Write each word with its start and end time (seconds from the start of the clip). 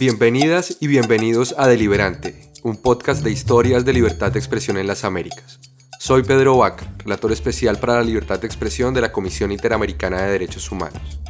Bienvenidas 0.00 0.78
y 0.80 0.86
bienvenidos 0.86 1.54
a 1.58 1.68
Deliberante, 1.68 2.34
un 2.64 2.80
podcast 2.80 3.22
de 3.22 3.30
historias 3.30 3.84
de 3.84 3.92
libertad 3.92 4.32
de 4.32 4.38
expresión 4.38 4.78
en 4.78 4.86
las 4.86 5.04
Américas. 5.04 5.60
Soy 6.00 6.22
Pedro 6.22 6.56
Vaca, 6.56 6.86
relator 7.04 7.30
especial 7.30 7.76
para 7.76 7.96
la 7.96 8.02
libertad 8.02 8.40
de 8.40 8.46
expresión 8.46 8.94
de 8.94 9.02
la 9.02 9.12
Comisión 9.12 9.52
Interamericana 9.52 10.22
de 10.22 10.32
Derechos 10.32 10.72
Humanos. 10.72 11.20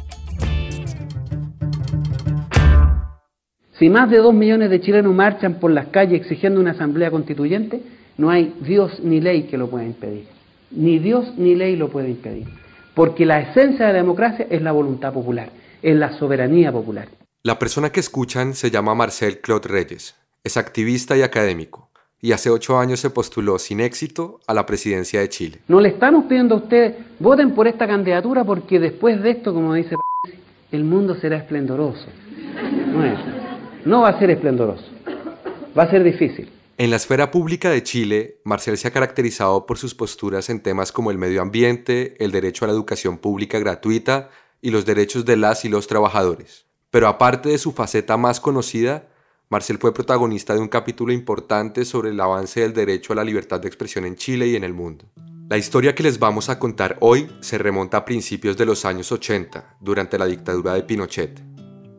Si 3.77 3.89
más 3.89 4.09
de 4.09 4.19
dos 4.19 4.33
millones 4.33 4.69
de 4.69 4.79
chilenos 4.79 5.13
marchan 5.13 5.55
por 5.55 5.69
las 5.69 5.87
calles 5.87 6.21
exigiendo 6.21 6.61
una 6.61 6.71
asamblea 6.71 7.11
constituyente, 7.11 7.83
no 8.17 8.29
hay 8.29 8.55
Dios 8.61 8.97
ni 9.03 9.19
ley 9.19 9.43
que 9.43 9.57
lo 9.57 9.69
pueda 9.69 9.83
impedir. 9.83 10.27
Ni 10.71 10.99
Dios 10.99 11.33
ni 11.37 11.55
ley 11.55 11.75
lo 11.75 11.89
puede 11.89 12.09
impedir. 12.09 12.47
Porque 12.95 13.25
la 13.25 13.41
esencia 13.41 13.87
de 13.87 13.91
la 13.91 13.99
democracia 13.99 14.47
es 14.49 14.61
la 14.61 14.71
voluntad 14.71 15.11
popular, 15.11 15.49
es 15.81 15.97
la 15.97 16.17
soberanía 16.17 16.71
popular. 16.71 17.09
La 17.45 17.59
persona 17.59 17.91
que 17.91 17.99
escuchan 17.99 18.53
se 18.53 18.71
llama 18.71 18.95
Marcel 18.95 19.41
Claude 19.41 19.67
Reyes. 19.67 20.15
Es 20.45 20.55
activista 20.55 21.17
y 21.17 21.23
académico. 21.23 21.89
Y 22.21 22.31
hace 22.31 22.49
ocho 22.49 22.79
años 22.79 23.01
se 23.01 23.09
postuló 23.09 23.59
sin 23.59 23.81
éxito 23.81 24.39
a 24.47 24.53
la 24.53 24.65
presidencia 24.65 25.19
de 25.19 25.27
Chile. 25.27 25.59
No 25.67 25.81
le 25.81 25.89
estamos 25.89 26.23
pidiendo 26.23 26.55
a 26.55 26.59
ustedes, 26.59 26.95
voten 27.19 27.53
por 27.53 27.67
esta 27.67 27.85
candidatura 27.85 28.45
porque 28.45 28.79
después 28.79 29.21
de 29.21 29.31
esto, 29.31 29.53
como 29.53 29.73
dice 29.73 29.97
el 30.71 30.85
mundo 30.85 31.15
será 31.15 31.35
esplendoroso. 31.35 32.05
No, 32.93 33.03
es. 33.03 33.19
no 33.83 34.03
va 34.03 34.09
a 34.11 34.19
ser 34.19 34.31
esplendoroso. 34.31 34.85
Va 35.77 35.83
a 35.83 35.91
ser 35.91 36.05
difícil. 36.05 36.49
En 36.77 36.91
la 36.91 36.95
esfera 36.95 37.29
pública 37.29 37.69
de 37.69 37.83
Chile, 37.83 38.37
Marcel 38.45 38.77
se 38.77 38.87
ha 38.87 38.91
caracterizado 38.91 39.65
por 39.65 39.77
sus 39.77 39.93
posturas 39.93 40.49
en 40.49 40.63
temas 40.63 40.93
como 40.93 41.11
el 41.11 41.17
medio 41.17 41.41
ambiente, 41.41 42.15
el 42.23 42.31
derecho 42.31 42.63
a 42.63 42.69
la 42.69 42.73
educación 42.73 43.17
pública 43.17 43.59
gratuita 43.59 44.29
y 44.61 44.71
los 44.71 44.85
derechos 44.85 45.25
de 45.25 45.35
las 45.35 45.65
y 45.65 45.69
los 45.69 45.87
trabajadores. 45.87 46.67
Pero 46.93 47.07
aparte 47.07 47.49
de 47.49 47.57
su 47.57 47.71
faceta 47.71 48.17
más 48.17 48.39
conocida, 48.39 49.07
Marcel 49.49 49.79
fue 49.79 49.95
protagonista 49.95 50.53
de 50.53 50.59
un 50.59 50.67
capítulo 50.67 51.11
importante 51.11 51.85
sobre 51.85 52.11
el 52.11 52.19
avance 52.19 52.61
del 52.61 52.71
derecho 52.71 53.13
a 53.13 53.15
la 53.15 53.23
libertad 53.23 53.59
de 53.59 53.67
expresión 53.67 54.05
en 54.05 54.15
Chile 54.15 54.45
y 54.45 54.55
en 54.55 54.63
el 54.63 54.75
mundo. 54.75 55.05
La 55.49 55.57
historia 55.57 55.95
que 55.95 56.03
les 56.03 56.19
vamos 56.19 56.49
a 56.49 56.59
contar 56.59 56.97
hoy 56.99 57.31
se 57.41 57.57
remonta 57.57 57.97
a 57.97 58.05
principios 58.05 58.57
de 58.57 58.67
los 58.67 58.85
años 58.85 59.11
80, 59.11 59.77
durante 59.81 60.19
la 60.19 60.27
dictadura 60.27 60.75
de 60.75 60.83
Pinochet. 60.83 61.41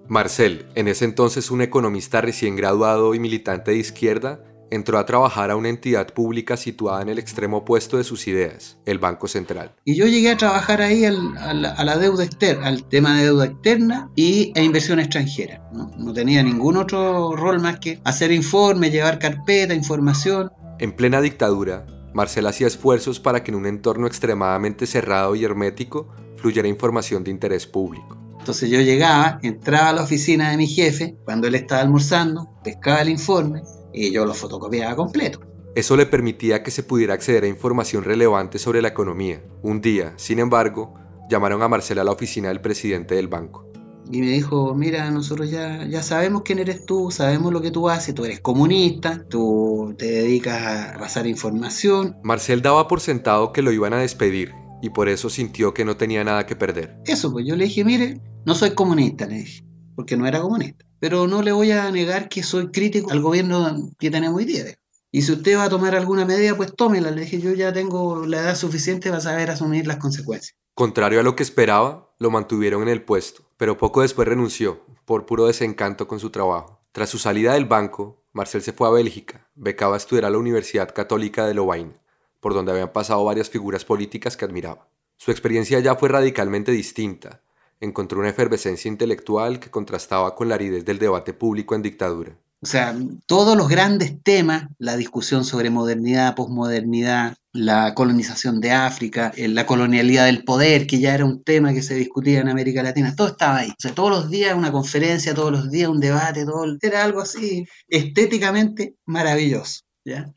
Marcel, 0.06 0.68
en 0.76 0.86
ese 0.86 1.06
entonces 1.06 1.50
un 1.50 1.62
economista 1.62 2.20
recién 2.20 2.54
graduado 2.54 3.16
y 3.16 3.18
militante 3.18 3.72
de 3.72 3.78
izquierda, 3.78 4.44
entró 4.70 4.98
a 4.98 5.06
trabajar 5.06 5.50
a 5.50 5.56
una 5.56 5.68
entidad 5.68 6.12
pública 6.12 6.56
situada 6.56 7.02
en 7.02 7.08
el 7.08 7.18
extremo 7.18 7.58
opuesto 7.58 7.96
de 7.96 8.04
sus 8.04 8.26
ideas, 8.26 8.78
el 8.86 8.98
Banco 8.98 9.28
Central. 9.28 9.74
Y 9.84 9.94
yo 9.94 10.06
llegué 10.06 10.30
a 10.30 10.36
trabajar 10.36 10.82
ahí 10.82 11.04
a, 11.04 11.12
la, 11.12 11.98
deuda 11.98 12.24
externa, 12.24 12.66
al 12.66 12.84
tema 12.84 13.16
de 13.16 13.24
deuda 13.24 13.46
externa 13.46 14.10
y, 14.16 14.52
e 14.54 14.64
inversión 14.64 15.00
extranjera. 15.00 15.62
¿no? 15.72 15.90
no 15.96 16.12
tenía 16.12 16.42
ningún 16.42 16.76
otro 16.76 17.36
rol 17.36 17.60
más 17.60 17.78
que 17.78 18.00
hacer 18.04 18.32
informes, 18.32 18.92
llevar 18.92 19.18
carpeta, 19.18 19.74
información. 19.74 20.50
En 20.78 20.92
plena 20.92 21.20
dictadura, 21.20 21.86
Marcel 22.12 22.46
hacía 22.46 22.66
esfuerzos 22.66 23.20
para 23.20 23.42
que 23.42 23.50
en 23.50 23.56
un 23.56 23.66
entorno 23.66 24.06
extremadamente 24.06 24.86
cerrado 24.86 25.34
y 25.34 25.44
hermético 25.44 26.08
fluyera 26.36 26.68
información 26.68 27.24
de 27.24 27.30
interés 27.30 27.66
público. 27.66 28.18
Entonces 28.38 28.68
yo 28.68 28.80
llegaba, 28.80 29.38
entraba 29.42 29.88
a 29.88 29.92
la 29.94 30.02
oficina 30.02 30.50
de 30.50 30.58
mi 30.58 30.66
jefe, 30.66 31.16
cuando 31.24 31.46
él 31.48 31.54
estaba 31.54 31.80
almorzando, 31.80 32.50
pescaba 32.62 33.00
el 33.00 33.08
informe, 33.08 33.62
y 33.94 34.10
yo 34.10 34.26
lo 34.26 34.34
fotocopiaba 34.34 34.96
completo. 34.96 35.40
Eso 35.74 35.96
le 35.96 36.06
permitía 36.06 36.62
que 36.62 36.70
se 36.70 36.82
pudiera 36.82 37.14
acceder 37.14 37.44
a 37.44 37.48
información 37.48 38.04
relevante 38.04 38.58
sobre 38.58 38.82
la 38.82 38.88
economía. 38.88 39.42
Un 39.62 39.80
día, 39.80 40.14
sin 40.16 40.38
embargo, 40.38 40.94
llamaron 41.28 41.62
a 41.62 41.68
Marcela 41.68 42.02
a 42.02 42.04
la 42.04 42.12
oficina 42.12 42.48
del 42.48 42.60
presidente 42.60 43.16
del 43.16 43.28
banco. 43.28 43.64
Y 44.10 44.20
me 44.20 44.28
dijo, 44.28 44.74
mira, 44.74 45.10
nosotros 45.10 45.50
ya, 45.50 45.84
ya 45.86 46.02
sabemos 46.02 46.42
quién 46.42 46.58
eres 46.58 46.84
tú, 46.84 47.10
sabemos 47.10 47.52
lo 47.52 47.62
que 47.62 47.70
tú 47.70 47.88
haces, 47.88 48.14
tú 48.14 48.24
eres 48.24 48.40
comunista, 48.40 49.24
tú 49.28 49.94
te 49.98 50.06
dedicas 50.06 50.94
a 50.94 50.98
pasar 50.98 51.26
información. 51.26 52.16
Marcel 52.22 52.60
daba 52.60 52.86
por 52.86 53.00
sentado 53.00 53.52
que 53.52 53.62
lo 53.62 53.72
iban 53.72 53.94
a 53.94 53.98
despedir 53.98 54.52
y 54.82 54.90
por 54.90 55.08
eso 55.08 55.30
sintió 55.30 55.72
que 55.72 55.86
no 55.86 55.96
tenía 55.96 56.22
nada 56.22 56.44
que 56.44 56.54
perder. 56.54 56.98
Eso, 57.06 57.32
pues 57.32 57.46
yo 57.46 57.56
le 57.56 57.64
dije, 57.64 57.82
mire, 57.84 58.20
no 58.44 58.54
soy 58.54 58.72
comunista, 58.72 59.26
le 59.26 59.36
dije, 59.36 59.64
porque 59.96 60.16
no 60.16 60.26
era 60.26 60.40
comunista 60.40 60.84
pero 61.04 61.26
no 61.26 61.42
le 61.42 61.52
voy 61.52 61.70
a 61.70 61.90
negar 61.90 62.30
que 62.30 62.42
soy 62.42 62.68
crítico 62.68 63.10
al 63.10 63.20
gobierno 63.20 63.90
que 63.98 64.10
tenemos 64.10 64.38
hoy 64.38 64.46
día. 64.46 64.64
Y 65.12 65.20
si 65.20 65.32
usted 65.32 65.58
va 65.58 65.64
a 65.64 65.68
tomar 65.68 65.94
alguna 65.94 66.24
medida, 66.24 66.56
pues 66.56 66.74
tómela. 66.74 67.10
Le 67.10 67.20
dije, 67.20 67.38
yo 67.42 67.52
ya 67.52 67.74
tengo 67.74 68.24
la 68.24 68.40
edad 68.40 68.56
suficiente 68.56 69.10
para 69.10 69.20
saber 69.20 69.50
asumir 69.50 69.86
las 69.86 69.98
consecuencias. 69.98 70.56
Contrario 70.72 71.20
a 71.20 71.22
lo 71.22 71.36
que 71.36 71.42
esperaba, 71.42 72.10
lo 72.18 72.30
mantuvieron 72.30 72.80
en 72.84 72.88
el 72.88 73.02
puesto, 73.02 73.44
pero 73.58 73.76
poco 73.76 74.00
después 74.00 74.26
renunció, 74.26 74.80
por 75.04 75.26
puro 75.26 75.44
desencanto 75.44 76.08
con 76.08 76.20
su 76.20 76.30
trabajo. 76.30 76.80
Tras 76.92 77.10
su 77.10 77.18
salida 77.18 77.52
del 77.52 77.66
banco, 77.66 78.24
Marcel 78.32 78.62
se 78.62 78.72
fue 78.72 78.88
a 78.88 78.92
Bélgica, 78.92 79.46
becaba 79.54 79.96
a 79.96 79.98
estudiar 79.98 80.24
a 80.24 80.30
la 80.30 80.38
Universidad 80.38 80.94
Católica 80.94 81.44
de 81.46 81.52
Lovaina, 81.52 82.00
por 82.40 82.54
donde 82.54 82.72
habían 82.72 82.94
pasado 82.94 83.22
varias 83.26 83.50
figuras 83.50 83.84
políticas 83.84 84.38
que 84.38 84.46
admiraba. 84.46 84.88
Su 85.18 85.32
experiencia 85.32 85.80
ya 85.80 85.96
fue 85.96 86.08
radicalmente 86.08 86.72
distinta, 86.72 87.42
encontró 87.80 88.20
una 88.20 88.30
efervescencia 88.30 88.88
intelectual 88.88 89.60
que 89.60 89.70
contrastaba 89.70 90.34
con 90.34 90.48
la 90.48 90.54
aridez 90.54 90.84
del 90.84 90.98
debate 90.98 91.32
público 91.32 91.74
en 91.74 91.82
dictadura. 91.82 92.36
O 92.64 92.66
sea, 92.66 92.96
todos 93.26 93.58
los 93.58 93.68
grandes 93.68 94.22
temas, 94.22 94.68
la 94.78 94.96
discusión 94.96 95.44
sobre 95.44 95.68
modernidad, 95.68 96.34
posmodernidad, 96.34 97.36
la 97.52 97.92
colonización 97.94 98.58
de 98.60 98.72
África, 98.72 99.32
eh, 99.36 99.48
la 99.48 99.66
colonialidad 99.66 100.24
del 100.24 100.44
poder, 100.44 100.86
que 100.86 100.98
ya 100.98 101.14
era 101.14 101.26
un 101.26 101.44
tema 101.44 101.74
que 101.74 101.82
se 101.82 101.94
discutía 101.94 102.40
en 102.40 102.48
América 102.48 102.82
Latina, 102.82 103.14
todo 103.14 103.28
estaba 103.28 103.58
ahí. 103.58 103.68
O 103.68 103.74
sea, 103.78 103.94
todos 103.94 104.10
los 104.10 104.30
días 104.30 104.54
una 104.54 104.72
conferencia, 104.72 105.34
todos 105.34 105.52
los 105.52 105.70
días 105.70 105.90
un 105.90 106.00
debate, 106.00 106.46
todo, 106.46 106.64
era 106.80 107.04
algo 107.04 107.20
así 107.20 107.66
estéticamente 107.86 108.96
maravilloso. 109.04 109.80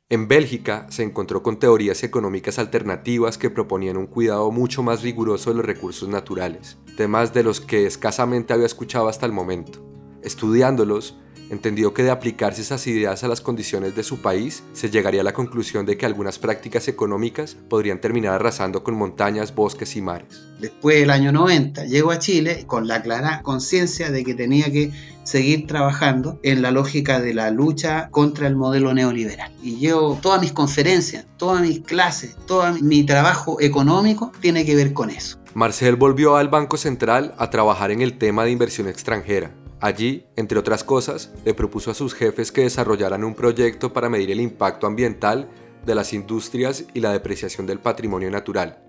En 0.09 0.29
Bélgica 0.29 0.87
se 0.89 1.03
encontró 1.03 1.43
con 1.43 1.59
teorías 1.59 2.03
económicas 2.03 2.57
alternativas 2.57 3.37
que 3.37 3.49
proponían 3.49 3.97
un 3.97 4.07
cuidado 4.07 4.49
mucho 4.49 4.81
más 4.81 5.01
riguroso 5.01 5.49
de 5.49 5.57
los 5.57 5.65
recursos 5.65 6.07
naturales, 6.07 6.77
temas 6.95 7.33
de 7.33 7.43
los 7.43 7.59
que 7.59 7.85
escasamente 7.85 8.53
había 8.53 8.65
escuchado 8.65 9.09
hasta 9.09 9.25
el 9.25 9.33
momento. 9.33 9.85
Estudiándolos, 10.23 11.17
entendió 11.49 11.93
que 11.93 12.03
de 12.03 12.11
aplicarse 12.11 12.61
esas 12.61 12.87
ideas 12.87 13.23
a 13.23 13.27
las 13.27 13.41
condiciones 13.41 13.93
de 13.95 14.03
su 14.03 14.21
país, 14.21 14.63
se 14.71 14.89
llegaría 14.89 15.21
a 15.21 15.25
la 15.25 15.33
conclusión 15.33 15.85
de 15.85 15.97
que 15.97 16.05
algunas 16.05 16.39
prácticas 16.39 16.87
económicas 16.87 17.57
podrían 17.69 17.99
terminar 17.99 18.35
arrasando 18.35 18.83
con 18.83 18.95
montañas, 18.95 19.53
bosques 19.53 19.95
y 19.97 20.01
mares. 20.01 20.43
Después 20.59 20.99
del 20.99 21.09
año 21.09 21.31
90 21.33 21.85
llegó 21.85 22.11
a 22.11 22.19
Chile 22.19 22.63
con 22.67 22.87
la 22.87 23.01
clara 23.01 23.41
conciencia 23.43 24.11
de 24.11 24.23
que 24.23 24.33
tenía 24.33 24.71
que 24.71 24.91
seguir 25.27 25.67
trabajando 25.67 26.39
en 26.43 26.61
la 26.61 26.71
lógica 26.71 27.19
de 27.19 27.33
la 27.33 27.51
lucha 27.51 28.09
contra 28.11 28.47
el 28.47 28.55
modelo 28.55 28.93
neoliberal. 28.93 29.51
Y 29.61 29.79
yo, 29.79 30.17
todas 30.21 30.41
mis 30.41 30.53
conferencias, 30.53 31.25
todas 31.37 31.61
mis 31.61 31.81
clases, 31.81 32.35
todo 32.45 32.63
mi 32.81 33.05
trabajo 33.05 33.59
económico 33.59 34.31
tiene 34.39 34.65
que 34.65 34.75
ver 34.75 34.93
con 34.93 35.09
eso. 35.09 35.37
Marcel 35.53 35.95
volvió 35.95 36.37
al 36.37 36.49
Banco 36.49 36.77
Central 36.77 37.33
a 37.37 37.49
trabajar 37.49 37.91
en 37.91 38.01
el 38.01 38.17
tema 38.17 38.43
de 38.45 38.51
inversión 38.51 38.87
extranjera 38.87 39.51
Allí, 39.79 40.25
entre 40.35 40.57
otras 40.57 40.83
cosas, 40.83 41.31
le 41.45 41.53
propuso 41.53 41.91
a 41.91 41.93
sus 41.93 42.15
jefes 42.15 42.51
que 42.51 42.61
desarrollaran 42.61 43.23
un 43.23 43.35
proyecto 43.35 43.93
para 43.93 44.09
medir 44.09 44.31
el 44.31 44.41
impacto 44.41 44.87
ambiental 44.87 45.47
de 45.85 45.93
las 45.93 46.13
industrias 46.13 46.85
y 46.95 46.99
la 46.99 47.11
depreciación 47.11 47.67
del 47.67 47.79
patrimonio 47.79 48.31
natural, 48.31 48.79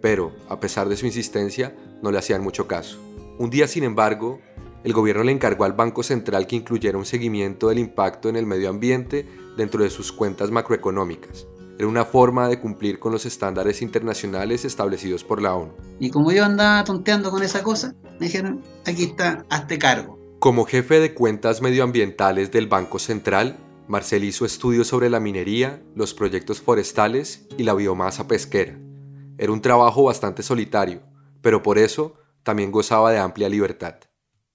pero, 0.00 0.32
a 0.48 0.60
pesar 0.60 0.88
de 0.88 0.96
su 0.96 1.06
insistencia, 1.06 1.74
no 2.02 2.12
le 2.12 2.18
hacían 2.18 2.42
mucho 2.42 2.68
caso. 2.68 2.98
Un 3.38 3.50
día, 3.50 3.66
sin 3.66 3.82
embargo, 3.82 4.40
el 4.84 4.92
gobierno 4.92 5.24
le 5.24 5.32
encargó 5.32 5.64
al 5.64 5.72
Banco 5.72 6.02
Central 6.02 6.46
que 6.46 6.56
incluyera 6.56 6.98
un 6.98 7.04
seguimiento 7.04 7.68
del 7.68 7.78
impacto 7.78 8.28
en 8.28 8.36
el 8.36 8.46
medio 8.46 8.70
ambiente 8.70 9.26
dentro 9.56 9.82
de 9.82 9.90
sus 9.90 10.12
cuentas 10.12 10.50
macroeconómicas. 10.50 11.46
Era 11.78 11.88
una 11.88 12.04
forma 12.04 12.48
de 12.48 12.58
cumplir 12.58 12.98
con 12.98 13.12
los 13.12 13.24
estándares 13.24 13.82
internacionales 13.82 14.64
establecidos 14.64 15.22
por 15.22 15.40
la 15.40 15.54
ONU. 15.54 15.72
Y 16.00 16.10
como 16.10 16.32
yo 16.32 16.44
andaba 16.44 16.82
tonteando 16.84 17.30
con 17.30 17.42
esa 17.42 17.62
cosa, 17.62 17.94
me 18.18 18.26
dijeron, 18.26 18.62
aquí 18.84 19.04
está, 19.04 19.44
hazte 19.48 19.78
cargo. 19.78 20.18
Como 20.40 20.64
jefe 20.64 20.98
de 21.00 21.14
cuentas 21.14 21.62
medioambientales 21.62 22.50
del 22.50 22.66
Banco 22.66 22.98
Central, 22.98 23.58
Marcel 23.88 24.24
hizo 24.24 24.44
estudios 24.44 24.86
sobre 24.86 25.08
la 25.08 25.20
minería, 25.20 25.82
los 25.94 26.14
proyectos 26.14 26.60
forestales 26.60 27.46
y 27.56 27.62
la 27.62 27.74
biomasa 27.74 28.28
pesquera. 28.28 28.78
Era 29.38 29.52
un 29.52 29.62
trabajo 29.62 30.04
bastante 30.04 30.42
solitario, 30.42 31.02
pero 31.40 31.62
por 31.62 31.78
eso 31.78 32.14
también 32.42 32.72
gozaba 32.72 33.12
de 33.12 33.18
amplia 33.18 33.48
libertad. 33.48 33.94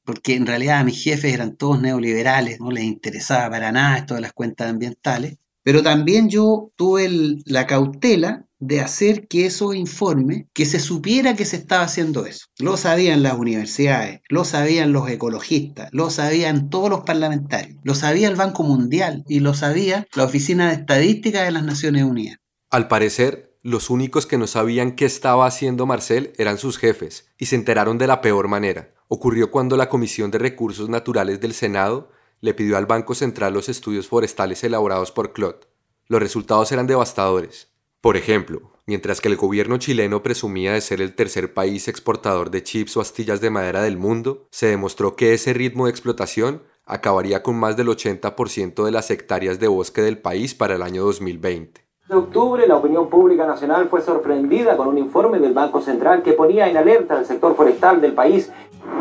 Porque 0.04 0.36
en 0.36 0.46
realidad 0.46 0.84
mis 0.84 1.04
jefes 1.04 1.34
eran 1.34 1.56
todos 1.56 1.82
neoliberales, 1.82 2.60
no 2.60 2.72
les 2.72 2.84
interesaba 2.84 3.50
para 3.50 3.72
nada 3.72 3.98
esto 3.98 4.16
de 4.16 4.22
las 4.22 4.34
cuentas 4.34 4.70
ambientales. 4.70 5.38
Pero 5.64 5.82
también 5.82 6.30
yo 6.30 6.72
tuve 6.76 7.10
la 7.46 7.66
cautela 7.66 8.46
de 8.60 8.82
hacer 8.82 9.28
que 9.28 9.46
esos 9.46 9.76
informes, 9.76 10.46
que 10.54 10.66
se 10.66 10.80
supiera 10.80 11.36
que 11.36 11.46
se 11.46 11.58
estaba 11.58 11.84
haciendo 11.84 12.26
eso. 12.26 12.48
Lo 12.60 12.78
sabían 12.78 13.24
las 13.24 13.38
universidades, 13.38 14.22
lo 14.30 14.46
sabían 14.46 14.94
los 14.94 15.10
ecologistas, 15.10 15.90
lo 15.92 16.10
sabían 16.10 16.70
todos 16.70 16.90
los 16.90 17.02
parlamentarios, 17.02 17.80
lo 17.84 17.96
sabía 17.96 18.28
el 18.28 18.36
Banco 18.36 18.64
Mundial 18.64 19.24
y 19.28 19.40
lo 19.40 19.54
sabía 19.54 20.08
la 20.16 20.24
Oficina 20.24 20.70
de 20.70 20.76
Estadística 20.76 21.44
de 21.44 21.52
las 21.52 21.64
Naciones 21.64 22.04
Unidas. 22.04 22.38
Al 22.70 22.88
parecer, 22.88 23.53
los 23.64 23.90
únicos 23.90 24.26
que 24.28 24.38
no 24.38 24.46
sabían 24.46 24.92
qué 24.92 25.06
estaba 25.06 25.46
haciendo 25.46 25.86
Marcel 25.86 26.34
eran 26.38 26.58
sus 26.58 26.78
jefes, 26.78 27.30
y 27.38 27.46
se 27.46 27.56
enteraron 27.56 27.98
de 27.98 28.08
la 28.08 28.20
peor 28.20 28.50
manera. 28.50 28.94
Ocurrió 29.08 29.52
cuando 29.52 29.78
la 29.78 29.88
Comisión 29.88 30.32
de 30.32 30.38
Recursos 30.38 30.90
Naturales 30.90 31.40
del 31.40 31.54
Senado 31.54 32.12
le 32.42 32.54
pidió 32.54 32.76
al 32.76 32.88
Banco 32.88 33.16
Central 33.16 33.54
los 33.54 33.70
estudios 33.70 34.10
forestales 34.10 34.66
elaborados 34.66 35.14
por 35.14 35.32
Clot. 35.32 35.70
Los 36.08 36.22
resultados 36.22 36.74
eran 36.74 36.88
devastadores. 36.88 37.70
Por 38.02 38.18
ejemplo, 38.18 38.74
mientras 38.86 39.22
que 39.22 39.30
el 39.30 39.38
gobierno 39.38 39.78
chileno 39.78 40.24
presumía 40.24 40.74
de 40.74 40.82
ser 40.82 41.02
el 41.02 41.16
tercer 41.16 41.54
país 41.54 41.88
exportador 41.88 42.52
de 42.52 42.64
chips 42.64 42.98
o 42.98 43.02
astillas 43.02 43.40
de 43.40 43.50
madera 43.50 43.82
del 43.82 43.98
mundo, 43.98 44.46
se 44.52 44.68
demostró 44.68 45.16
que 45.16 45.34
ese 45.34 45.54
ritmo 45.54 45.86
de 45.86 45.92
explotación 45.92 46.64
acabaría 46.86 47.44
con 47.44 47.56
más 47.56 47.78
del 47.78 47.88
80% 47.88 48.84
de 48.84 48.92
las 48.92 49.10
hectáreas 49.10 49.62
de 49.62 49.70
bosque 49.70 50.02
del 50.02 50.18
país 50.18 50.54
para 50.54 50.76
el 50.76 50.82
año 50.82 51.06
2020. 51.06 51.83
En 52.10 52.18
octubre, 52.18 52.68
la 52.68 52.76
opinión 52.76 53.10
pública 53.10 53.48
nacional 53.48 53.88
fue 53.88 54.02
sorprendida 54.02 54.76
con 54.76 54.90
un 54.90 54.98
informe 54.98 55.40
del 55.40 55.54
Banco 55.54 55.82
Central 55.82 56.22
que 56.22 56.34
ponía 56.34 56.70
en 56.70 56.76
alerta 56.76 57.16
al 57.18 57.26
sector 57.26 57.56
forestal 57.56 58.02
del 58.02 58.12
país. 58.12 58.52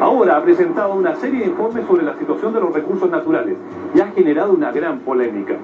Ahora 0.00 0.36
ha 0.36 0.44
presentado 0.44 0.94
una 0.94 1.16
serie 1.16 1.40
de 1.40 1.46
informes 1.46 1.84
sobre 1.88 2.04
la 2.04 2.16
situación 2.16 2.54
de 2.54 2.60
los 2.60 2.72
recursos 2.72 3.10
naturales 3.10 3.56
y 3.92 3.98
ha 3.98 4.06
generado 4.12 4.52
una 4.52 4.70
gran 4.70 5.00
polémica. 5.00 5.58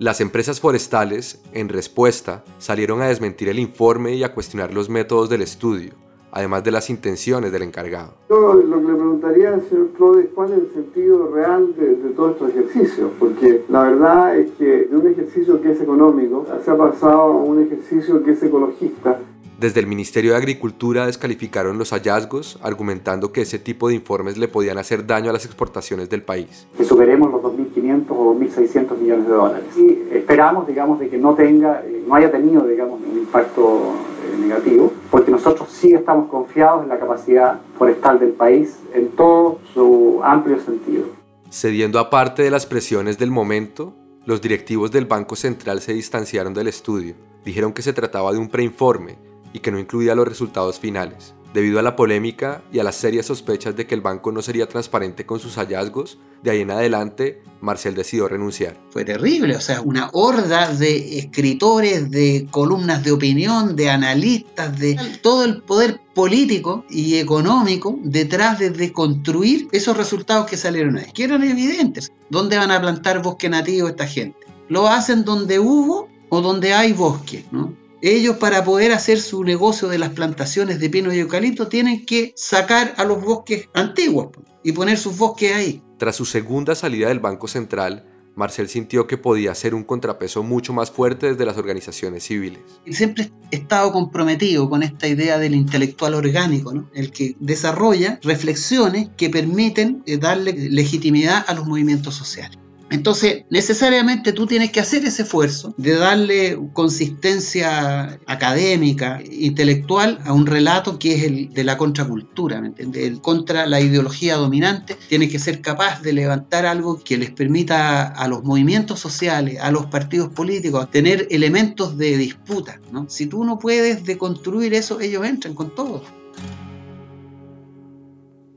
Las 0.00 0.20
empresas 0.20 0.60
forestales, 0.60 1.44
en 1.52 1.68
respuesta, 1.68 2.42
salieron 2.58 3.00
a 3.02 3.06
desmentir 3.06 3.48
el 3.48 3.60
informe 3.60 4.14
y 4.14 4.24
a 4.24 4.34
cuestionar 4.34 4.74
los 4.74 4.88
métodos 4.88 5.30
del 5.30 5.42
estudio, 5.42 5.92
además 6.34 6.64
de 6.64 6.72
las 6.72 6.90
intenciones 6.90 7.52
del 7.52 7.62
encargado. 7.62 8.14
Yo 8.28 8.54
lo 8.54 8.80
que 8.80 8.88
le 8.88 8.94
preguntaría 8.94 9.54
al 9.54 9.68
señor 9.68 9.90
Claude 9.96 10.26
cuál 10.34 10.52
es 10.52 10.58
el 10.58 10.72
sentido 10.74 11.30
real 11.32 11.74
de, 11.76 11.94
de 11.94 12.10
todos 12.10 12.32
estos 12.32 12.50
ejercicios, 12.50 13.10
porque 13.20 13.62
la 13.68 13.84
verdad 13.84 14.36
es 14.36 14.50
que 14.58 14.86
de 14.86 14.96
un 14.96 15.06
ejercicio 15.06 15.62
que 15.62 15.70
es 15.70 15.80
económico 15.80 16.44
se 16.64 16.70
ha 16.70 16.76
pasado 16.76 17.20
a 17.20 17.30
un 17.30 17.62
ejercicio 17.62 18.22
que 18.24 18.32
es 18.32 18.42
ecologista. 18.42 19.20
Desde 19.60 19.78
el 19.78 19.86
Ministerio 19.86 20.32
de 20.32 20.36
Agricultura 20.36 21.06
descalificaron 21.06 21.78
los 21.78 21.90
hallazgos, 21.90 22.58
argumentando 22.60 23.30
que 23.30 23.42
ese 23.42 23.60
tipo 23.60 23.88
de 23.88 23.94
informes 23.94 24.36
le 24.36 24.48
podían 24.48 24.78
hacer 24.78 25.06
daño 25.06 25.30
a 25.30 25.32
las 25.32 25.46
exportaciones 25.46 26.10
del 26.10 26.22
país. 26.22 26.66
Que 26.76 26.84
superemos 26.84 27.30
los 27.30 27.40
2.500 27.40 28.06
o 28.10 28.34
2.600 28.34 28.98
millones 28.98 29.28
de 29.28 29.32
dólares. 29.32 29.64
Y 29.76 30.13
esperamos, 30.34 30.66
digamos, 30.66 30.98
de 30.98 31.08
que 31.08 31.16
no 31.16 31.34
tenga, 31.34 31.80
eh, 31.86 32.02
no 32.04 32.12
haya 32.16 32.28
tenido, 32.28 32.66
digamos, 32.66 33.00
un 33.00 33.18
impacto 33.18 33.94
eh, 34.24 34.36
negativo, 34.36 34.92
porque 35.08 35.30
nosotros 35.30 35.68
sí 35.70 35.92
estamos 35.92 36.28
confiados 36.28 36.82
en 36.82 36.88
la 36.88 36.98
capacidad 36.98 37.60
forestal 37.78 38.18
del 38.18 38.30
país 38.30 38.76
en 38.92 39.10
todo 39.10 39.60
su 39.72 40.20
amplio 40.24 40.58
sentido. 40.58 41.04
Cediendo 41.50 42.00
a 42.00 42.10
parte 42.10 42.42
de 42.42 42.50
las 42.50 42.66
presiones 42.66 43.16
del 43.16 43.30
momento, 43.30 43.94
los 44.26 44.42
directivos 44.42 44.90
del 44.90 45.04
Banco 45.04 45.36
Central 45.36 45.80
se 45.80 45.94
distanciaron 45.94 46.52
del 46.52 46.66
estudio. 46.66 47.14
Dijeron 47.44 47.72
que 47.72 47.82
se 47.82 47.92
trataba 47.92 48.32
de 48.32 48.38
un 48.38 48.48
preinforme 48.48 49.18
y 49.52 49.60
que 49.60 49.70
no 49.70 49.78
incluía 49.78 50.16
los 50.16 50.26
resultados 50.26 50.80
finales. 50.80 51.32
Debido 51.54 51.78
a 51.78 51.82
la 51.82 51.94
polémica 51.94 52.64
y 52.72 52.80
a 52.80 52.82
las 52.82 52.96
serias 52.96 53.26
sospechas 53.26 53.76
de 53.76 53.86
que 53.86 53.94
el 53.94 54.00
banco 54.00 54.32
no 54.32 54.42
sería 54.42 54.66
transparente 54.66 55.24
con 55.24 55.38
sus 55.38 55.54
hallazgos, 55.54 56.18
de 56.42 56.50
ahí 56.50 56.62
en 56.62 56.72
adelante 56.72 57.44
Marcel 57.60 57.94
decidió 57.94 58.26
renunciar. 58.26 58.76
Fue 58.90 59.04
terrible, 59.04 59.54
o 59.54 59.60
sea, 59.60 59.80
una 59.80 60.10
horda 60.12 60.74
de 60.74 61.20
escritores, 61.20 62.10
de 62.10 62.48
columnas 62.50 63.04
de 63.04 63.12
opinión, 63.12 63.76
de 63.76 63.88
analistas, 63.88 64.76
de 64.80 64.98
todo 65.22 65.44
el 65.44 65.62
poder 65.62 66.00
político 66.12 66.84
y 66.90 67.18
económico 67.18 68.00
detrás 68.02 68.58
de, 68.58 68.70
de 68.70 68.92
construir 68.92 69.68
esos 69.70 69.96
resultados 69.96 70.46
que 70.46 70.56
salieron 70.56 70.98
ahí, 70.98 71.12
que 71.14 71.22
eran 71.22 71.44
evidentes. 71.44 72.10
¿Dónde 72.30 72.58
van 72.58 72.72
a 72.72 72.80
plantar 72.80 73.22
bosque 73.22 73.48
nativo 73.48 73.86
esta 73.86 74.08
gente? 74.08 74.38
Lo 74.68 74.88
hacen 74.88 75.24
donde 75.24 75.60
hubo 75.60 76.08
o 76.30 76.40
donde 76.40 76.74
hay 76.74 76.92
bosque, 76.92 77.44
¿no? 77.52 77.83
Ellos 78.06 78.36
para 78.36 78.62
poder 78.64 78.92
hacer 78.92 79.18
su 79.18 79.44
negocio 79.44 79.88
de 79.88 79.96
las 79.96 80.10
plantaciones 80.10 80.78
de 80.78 80.90
pino 80.90 81.10
y 81.10 81.20
eucalipto 81.20 81.68
tienen 81.68 82.04
que 82.04 82.34
sacar 82.36 82.92
a 82.98 83.04
los 83.04 83.24
bosques 83.24 83.70
antiguos 83.72 84.28
y 84.62 84.72
poner 84.72 84.98
sus 84.98 85.16
bosques 85.16 85.54
ahí. 85.54 85.82
Tras 85.96 86.14
su 86.14 86.26
segunda 86.26 86.74
salida 86.74 87.08
del 87.08 87.20
Banco 87.20 87.48
Central, 87.48 88.04
Marcel 88.34 88.68
sintió 88.68 89.06
que 89.06 89.16
podía 89.16 89.54
ser 89.54 89.74
un 89.74 89.84
contrapeso 89.84 90.42
mucho 90.42 90.74
más 90.74 90.90
fuerte 90.90 91.28
desde 91.30 91.46
las 91.46 91.56
organizaciones 91.56 92.24
civiles. 92.24 92.60
Siempre 92.90 93.32
he 93.50 93.56
estado 93.56 93.90
comprometido 93.90 94.68
con 94.68 94.82
esta 94.82 95.08
idea 95.08 95.38
del 95.38 95.54
intelectual 95.54 96.12
orgánico, 96.12 96.74
¿no? 96.74 96.90
el 96.92 97.10
que 97.10 97.36
desarrolla 97.40 98.18
reflexiones 98.22 99.08
que 99.16 99.30
permiten 99.30 100.02
eh, 100.04 100.18
darle 100.18 100.52
legitimidad 100.52 101.42
a 101.48 101.54
los 101.54 101.66
movimientos 101.66 102.14
sociales. 102.14 102.58
Entonces, 102.94 103.44
necesariamente 103.50 104.32
tú 104.32 104.46
tienes 104.46 104.70
que 104.70 104.78
hacer 104.78 105.04
ese 105.04 105.22
esfuerzo 105.22 105.74
de 105.76 105.96
darle 105.96 106.58
consistencia 106.72 108.20
académica, 108.26 109.20
intelectual 109.30 110.20
a 110.24 110.32
un 110.32 110.46
relato 110.46 110.98
que 110.98 111.14
es 111.14 111.24
el 111.24 111.52
de 111.52 111.64
la 111.64 111.76
contracultura, 111.76 112.60
¿me 112.60 112.68
entiendes? 112.68 113.02
El 113.04 113.20
contra 113.20 113.66
la 113.66 113.80
ideología 113.80 114.36
dominante. 114.36 114.96
Tienes 115.08 115.32
que 115.32 115.40
ser 115.40 115.60
capaz 115.60 116.02
de 116.02 116.12
levantar 116.12 116.66
algo 116.66 117.02
que 117.02 117.18
les 117.18 117.32
permita 117.32 118.06
a 118.06 118.28
los 118.28 118.44
movimientos 118.44 119.00
sociales, 119.00 119.58
a 119.60 119.72
los 119.72 119.86
partidos 119.86 120.28
políticos, 120.28 120.88
tener 120.90 121.26
elementos 121.30 121.98
de 121.98 122.16
disputa. 122.16 122.80
¿no? 122.92 123.10
Si 123.10 123.26
tú 123.26 123.44
no 123.44 123.58
puedes 123.58 124.04
deconstruir 124.04 124.72
eso, 124.72 125.00
ellos 125.00 125.26
entran 125.26 125.54
con 125.54 125.74
todo. 125.74 126.23